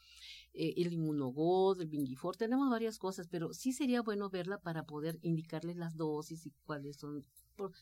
eh, 0.53 0.75
el 0.79 0.93
inmunogod, 0.93 1.81
el 1.81 1.89
bingifor, 1.89 2.37
tenemos 2.37 2.71
varias 2.71 2.99
cosas, 2.99 3.29
pero 3.29 3.53
sí 3.53 3.73
sería 3.73 4.01
bueno 4.01 4.31
verla 4.31 4.59
para 4.59 4.85
poder 4.85 5.19
indicarles 5.23 5.77
las 5.77 5.97
dosis 5.97 6.47
y 6.47 6.53
cuáles 6.65 6.97
son, 6.97 7.27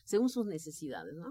según 0.03 0.29
sus 0.29 0.45
necesidades, 0.45 1.15
¿no? 1.15 1.29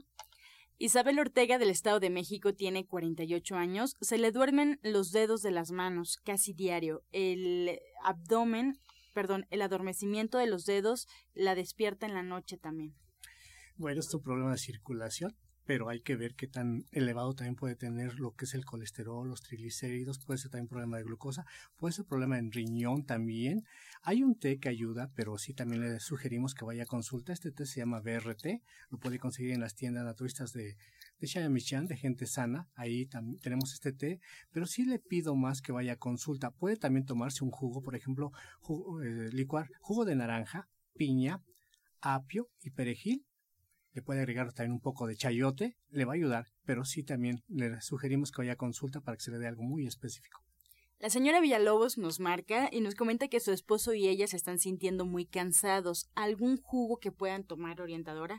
Isabel 0.79 1.19
Ortega 1.19 1.59
del 1.59 1.71
Estado 1.71 2.01
de 2.01 2.11
México 2.11 2.53
tiene 2.55 2.87
48 2.87 3.55
años. 3.55 3.95
Se 4.01 4.19
le 4.19 4.33
duermen 4.33 4.81
los 4.83 5.13
dedos 5.13 5.41
de 5.41 5.53
las 5.53 5.71
manos 5.71 6.19
casi 6.25 6.53
diario. 6.53 7.05
El 7.13 7.79
abdomen, 8.03 8.81
perdón, 9.13 9.47
el 9.51 9.63
adormecimiento 9.63 10.39
de 10.39 10.49
los 10.49 10.65
dedos 10.65 11.07
la 11.33 11.55
despierta 11.55 12.07
en 12.07 12.15
la 12.15 12.25
noche 12.25 12.57
también. 12.57 12.97
Bueno, 13.77 14.01
es 14.01 14.13
un 14.15 14.23
problema 14.23 14.51
de 14.51 14.59
circulación 14.59 15.37
pero 15.65 15.89
hay 15.89 16.01
que 16.01 16.17
ver 16.17 16.35
qué 16.35 16.47
tan 16.47 16.85
elevado 16.93 17.35
también 17.35 17.57
puede 17.57 17.75
tener 17.75 18.19
lo 18.21 18.33
que 18.33 18.45
es 18.45 18.55
el 18.55 18.65
colesterol, 18.65 19.29
los 19.29 19.43
triglicéridos, 19.43 20.19
puede 20.19 20.39
ser 20.39 20.51
también 20.51 20.69
problema 20.69 20.99
de 20.99 21.05
glucosa, 21.05 21.47
puede 21.77 21.93
ser 21.93 22.05
problema 22.05 22.39
en 22.39 22.53
riñón 22.53 23.05
también. 23.05 23.65
Hay 24.03 24.23
un 24.23 24.39
té 24.39 24.59
que 24.59 24.69
ayuda, 24.69 25.11
pero 25.15 25.39
sí 25.39 25.55
también 25.55 25.81
le 25.81 26.01
sugerimos 26.01 26.55
que 26.55 26.65
vaya 26.65 26.83
a 26.83 26.87
consulta. 26.87 27.33
Este 27.33 27.51
té 27.51 27.65
se 27.67 27.81
llama 27.81 28.01
BRT, 28.01 28.63
lo 28.91 28.99
puede 28.99 29.19
conseguir 29.19 29.53
en 29.53 29.61
las 29.61 29.75
tiendas 29.75 30.05
naturistas 30.05 30.53
de, 30.53 30.77
de 31.19 31.27
Xayamichan, 31.27 31.87
de 31.87 31.97
gente 31.97 32.27
sana, 32.27 32.69
ahí 32.75 33.07
tenemos 33.41 33.73
este 33.73 33.93
té, 33.93 34.21
pero 34.51 34.67
sí 34.67 34.85
le 34.85 34.99
pido 34.99 35.35
más 35.35 35.63
que 35.63 35.73
vaya 35.73 35.95
a 35.95 35.97
consulta. 35.97 36.51
Puede 36.51 36.77
también 36.77 37.07
tomarse 37.07 37.43
un 37.43 37.51
jugo, 37.51 37.81
por 37.81 37.97
ejemplo, 37.97 38.33
jugo, 38.61 39.03
eh, 39.03 39.31
licuar 39.33 39.71
jugo 39.81 40.05
de 40.05 40.17
naranja, 40.17 40.69
piña, 40.95 41.43
apio 42.01 42.51
y 42.61 42.71
perejil 42.71 43.25
le 43.95 44.03
puede 44.03 44.21
agregar 44.21 44.53
también 44.53 44.73
un 44.73 44.81
poco 44.81 45.07
de 45.07 45.17
chayote, 45.17 45.77
le 45.89 46.05
va 46.05 46.13
a 46.13 46.17
ayudar, 46.17 46.47
pero 46.65 46.85
sí 46.85 47.05
también 47.05 47.43
le 47.49 47.81
sugerimos 47.81 48.33
que 48.33 48.43
vaya 48.43 48.57
consulta 48.57 49.01
para 49.01 49.17
que 49.17 49.23
se 49.23 49.31
le 49.31 49.39
dé 49.39 49.47
algo 49.47 49.63
muy 49.63 49.87
específico. 49.87 50.43
La 50.99 51.11
señora 51.11 51.41
Villalobos 51.41 51.99
nos 51.99 52.19
marca 52.19 52.69
y 52.73 52.81
nos 52.81 52.95
comenta 52.95 53.29
que 53.29 53.41
su 53.41 53.53
esposo 53.53 53.95
y 53.95 54.09
ella 54.09 54.27
se 54.27 54.37
están 54.37 54.59
sintiendo 54.59 55.05
muy 55.05 55.27
cansados. 55.27 56.11
¿Algún 56.15 56.57
jugo 56.57 56.99
que 56.99 57.13
puedan 57.13 57.45
tomar 57.45 57.81
orientadora? 57.81 58.39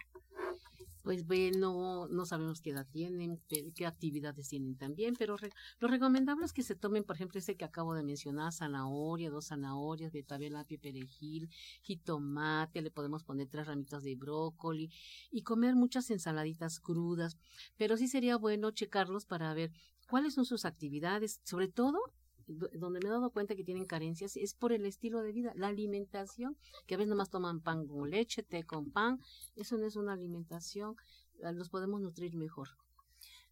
Pues 1.06 1.28
bueno, 1.28 2.08
no 2.08 2.26
sabemos 2.26 2.62
qué 2.62 2.72
edad 2.72 2.88
tienen, 2.92 3.40
qué 3.48 3.86
actividades 3.86 4.50
tienen 4.50 4.76
también, 4.76 5.14
pero 5.16 5.38
lo 5.80 5.88
recomendable 5.88 6.46
es 6.46 6.52
que 6.52 6.64
se 6.64 6.74
tomen, 6.74 7.04
por 7.04 7.16
ejemplo, 7.16 7.38
ese 7.38 7.56
que 7.56 7.64
acabo 7.64 7.94
de 7.94 8.02
mencionar, 8.02 8.52
zanahoria, 8.52 9.30
dos 9.30 9.50
zanahorias, 9.50 10.12
betabel, 10.12 10.56
apio, 10.56 10.80
perejil, 10.80 11.48
jitomate, 11.84 12.82
le 12.82 12.90
podemos 12.90 13.24
poner 13.24 13.48
tres 13.48 13.68
ramitas 13.68 14.02
de 14.04 14.16
brócoli 14.16 14.90
y 15.30 15.44
comer 15.44 15.76
muchas 15.76 16.10
ensaladitas 16.10 16.80
crudas, 16.80 17.38
pero 17.78 17.98
sí 17.98 18.08
sería 18.08 18.36
bueno 18.36 18.72
checarlos 18.72 19.28
para 19.28 19.54
ver 19.54 19.72
cuáles 20.10 20.34
son 20.34 20.46
sus 20.46 20.66
actividades, 20.66 21.40
sobre 21.44 21.68
todo 21.68 22.00
donde 22.48 23.00
me 23.00 23.08
he 23.08 23.12
dado 23.12 23.32
cuenta 23.32 23.56
que 23.56 23.64
tienen 23.64 23.86
carencias 23.86 24.38
es 24.38 24.54
por 24.54 24.72
el 24.72 24.86
estilo 24.86 25.22
de 25.22 25.32
vida, 25.32 25.54
la 25.56 25.68
alimentación, 25.68 26.58
que 26.86 26.96
a 26.96 26.98
veces 26.98 27.10
nomás 27.10 27.30
toman 27.30 27.62
pan 27.62 27.88
con 27.88 28.10
leche, 28.10 28.44
té 28.44 28.64
con 28.64 28.92
pan, 28.92 29.20
eso 29.56 29.78
no 29.78 29.86
es 29.86 29.96
una 29.96 30.14
alimentación, 30.14 30.96
los 31.40 31.70
podemos 31.70 32.02
nutrir 32.02 32.36
mejor. 32.36 32.70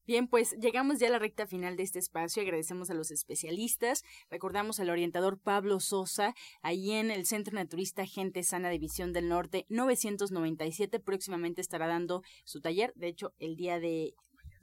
Bien, 0.06 0.28
pues 0.28 0.52
llegamos 0.60 1.00
ya 1.00 1.08
a 1.08 1.12
la 1.12 1.20
recta 1.20 1.48
final 1.48 1.78
de 1.78 1.84
este 1.84 1.98
espacio. 1.98 2.44
Agradecemos 2.44 2.90
a 2.90 2.94
los 2.94 3.10
especialistas. 3.10 4.04
Recordamos 4.30 4.82
al 4.82 4.90
orientador 4.90 5.40
Pablo 5.40 5.80
Sosa, 5.80 6.36
ahí 6.62 6.92
en 6.92 7.10
el 7.10 7.26
Centro 7.26 7.56
Naturista 7.56 8.06
Gente 8.06 8.44
Sana 8.44 8.70
División 8.70 9.14
del 9.14 9.30
Norte 9.30 9.66
997. 9.70 11.00
Próximamente 11.00 11.62
estará 11.62 11.88
dando 11.88 12.22
su 12.44 12.60
taller. 12.60 12.92
De 12.96 13.08
hecho, 13.08 13.34
el 13.40 13.56
día 13.56 13.80
de 13.80 14.14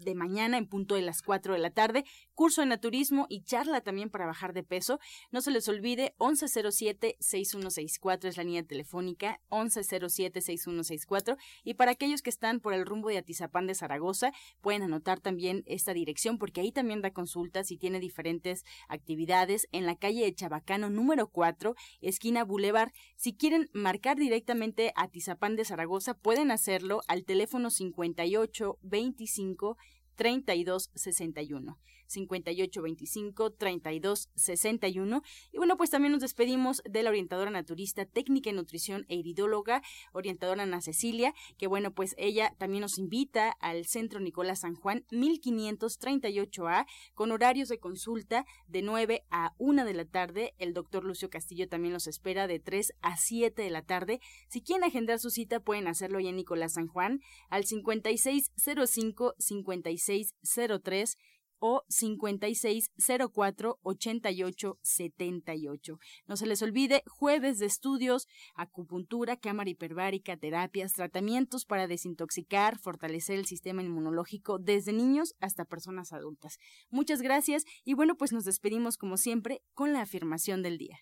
de 0.00 0.14
mañana 0.14 0.58
en 0.58 0.66
punto 0.66 0.94
de 0.94 1.02
las 1.02 1.22
4 1.22 1.54
de 1.54 1.58
la 1.58 1.70
tarde, 1.70 2.04
curso 2.34 2.60
de 2.60 2.66
naturismo 2.66 3.26
y 3.28 3.42
charla 3.42 3.80
también 3.80 4.10
para 4.10 4.26
bajar 4.26 4.52
de 4.52 4.62
peso. 4.62 5.00
No 5.30 5.40
se 5.40 5.50
les 5.50 5.68
olvide, 5.68 6.14
1107-6164 6.18 8.24
es 8.24 8.36
la 8.36 8.44
línea 8.44 8.62
telefónica, 8.62 9.40
1107-6164. 9.50 11.36
Y 11.64 11.74
para 11.74 11.92
aquellos 11.92 12.22
que 12.22 12.30
están 12.30 12.60
por 12.60 12.74
el 12.74 12.86
rumbo 12.86 13.08
de 13.08 13.18
Atizapán 13.18 13.66
de 13.66 13.74
Zaragoza, 13.74 14.32
pueden 14.60 14.82
anotar 14.82 15.20
también 15.20 15.62
esta 15.66 15.92
dirección 15.92 16.38
porque 16.38 16.60
ahí 16.60 16.72
también 16.72 17.02
da 17.02 17.12
consultas 17.12 17.70
y 17.70 17.76
tiene 17.76 18.00
diferentes 18.00 18.64
actividades 18.88 19.68
en 19.72 19.86
la 19.86 19.96
calle 19.96 20.24
de 20.24 20.34
Chabacano 20.34 20.90
número 20.90 21.28
4, 21.28 21.74
esquina 22.00 22.44
Boulevard. 22.44 22.92
Si 23.16 23.34
quieren 23.34 23.68
marcar 23.72 24.16
directamente 24.16 24.92
a 24.96 25.04
Atizapán 25.04 25.56
de 25.56 25.64
Zaragoza, 25.64 26.14
pueden 26.14 26.50
hacerlo 26.50 27.00
al 27.08 27.24
teléfono 27.24 27.70
58 27.70 28.78
25 28.82 29.76
32 30.20 30.90
61. 30.94 31.76
5825 32.10 33.52
3261. 33.52 35.22
Y 35.52 35.56
bueno, 35.58 35.76
pues 35.76 35.90
también 35.90 36.12
nos 36.12 36.20
despedimos 36.20 36.82
de 36.88 37.02
la 37.02 37.10
orientadora 37.10 37.50
naturista, 37.50 38.04
técnica 38.04 38.50
en 38.50 38.56
nutrición 38.56 39.06
e 39.08 39.14
iridóloga, 39.14 39.82
orientadora 40.12 40.64
Ana 40.64 40.80
Cecilia, 40.80 41.34
que 41.58 41.66
bueno, 41.66 41.92
pues 41.92 42.14
ella 42.18 42.54
también 42.58 42.82
nos 42.82 42.98
invita 42.98 43.50
al 43.60 43.86
Centro 43.86 44.20
Nicolás 44.20 44.60
San 44.60 44.74
Juan 44.74 45.04
1538A 45.10 46.86
con 47.14 47.32
horarios 47.32 47.68
de 47.68 47.78
consulta 47.78 48.44
de 48.66 48.82
9 48.82 49.24
a 49.30 49.54
1 49.58 49.84
de 49.84 49.94
la 49.94 50.04
tarde. 50.04 50.54
El 50.58 50.74
doctor 50.74 51.04
Lucio 51.04 51.30
Castillo 51.30 51.68
también 51.68 51.94
los 51.94 52.06
espera 52.06 52.46
de 52.46 52.58
3 52.58 52.94
a 53.02 53.16
7 53.16 53.62
de 53.62 53.70
la 53.70 53.82
tarde. 53.82 54.20
Si 54.48 54.62
quieren 54.62 54.84
agendar 54.84 55.18
su 55.18 55.30
cita, 55.30 55.60
pueden 55.60 55.86
hacerlo 55.86 56.20
ya 56.20 56.30
en 56.30 56.36
Nicolás 56.36 56.74
San 56.74 56.88
Juan 56.88 57.20
al 57.48 57.64
5605 57.64 59.34
5603 59.38 61.16
o 61.60 61.84
5604 61.88 63.78
8878. 63.82 65.98
No 66.26 66.36
se 66.36 66.46
les 66.46 66.62
olvide, 66.62 67.02
jueves 67.06 67.58
de 67.58 67.66
estudios, 67.66 68.26
acupuntura, 68.54 69.36
cámara 69.36 69.70
hiperbárica, 69.70 70.36
terapias, 70.36 70.92
tratamientos 70.92 71.64
para 71.64 71.86
desintoxicar, 71.86 72.78
fortalecer 72.78 73.38
el 73.38 73.46
sistema 73.46 73.82
inmunológico 73.82 74.58
desde 74.58 74.92
niños 74.92 75.34
hasta 75.40 75.64
personas 75.64 76.12
adultas. 76.12 76.58
Muchas 76.90 77.22
gracias 77.22 77.64
y 77.84 77.94
bueno, 77.94 78.16
pues 78.16 78.32
nos 78.32 78.44
despedimos 78.44 78.96
como 78.96 79.16
siempre 79.16 79.62
con 79.74 79.92
la 79.92 80.00
afirmación 80.00 80.62
del 80.62 80.78
día. 80.78 80.98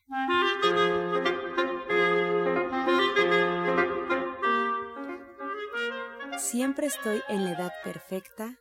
Siempre 6.38 6.87
estoy 6.87 7.21
en 7.29 7.44
la 7.44 7.53
edad 7.53 7.73
perfecta 7.85 8.59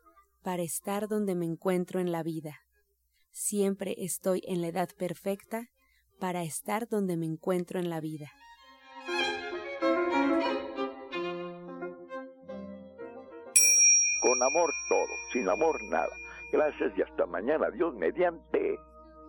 para 0.47 0.63
estar 0.63 1.09
donde 1.09 1.35
me 1.35 1.45
encuentro 1.45 1.99
en 1.99 2.13
la 2.13 2.23
vida. 2.23 2.61
Siempre 3.31 3.95
estoy 3.97 4.41
en 4.47 4.61
la 4.61 4.67
edad 4.67 4.87
perfecta 4.97 5.67
para 6.21 6.41
estar 6.43 6.87
donde 6.87 7.17
me 7.17 7.25
encuentro 7.25 7.81
en 7.81 7.89
la 7.89 7.99
vida. 7.99 8.31
Con 14.21 14.41
amor 14.41 14.71
todo, 14.87 15.13
sin 15.33 15.49
amor 15.49 15.83
nada. 15.89 16.15
Gracias 16.53 16.97
y 16.97 17.01
hasta 17.01 17.25
mañana. 17.25 17.69
Dios 17.71 17.93
mediante. 17.95 18.79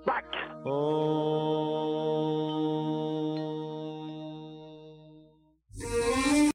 ¡Pax! 0.06 0.28
Oh. 0.66 1.98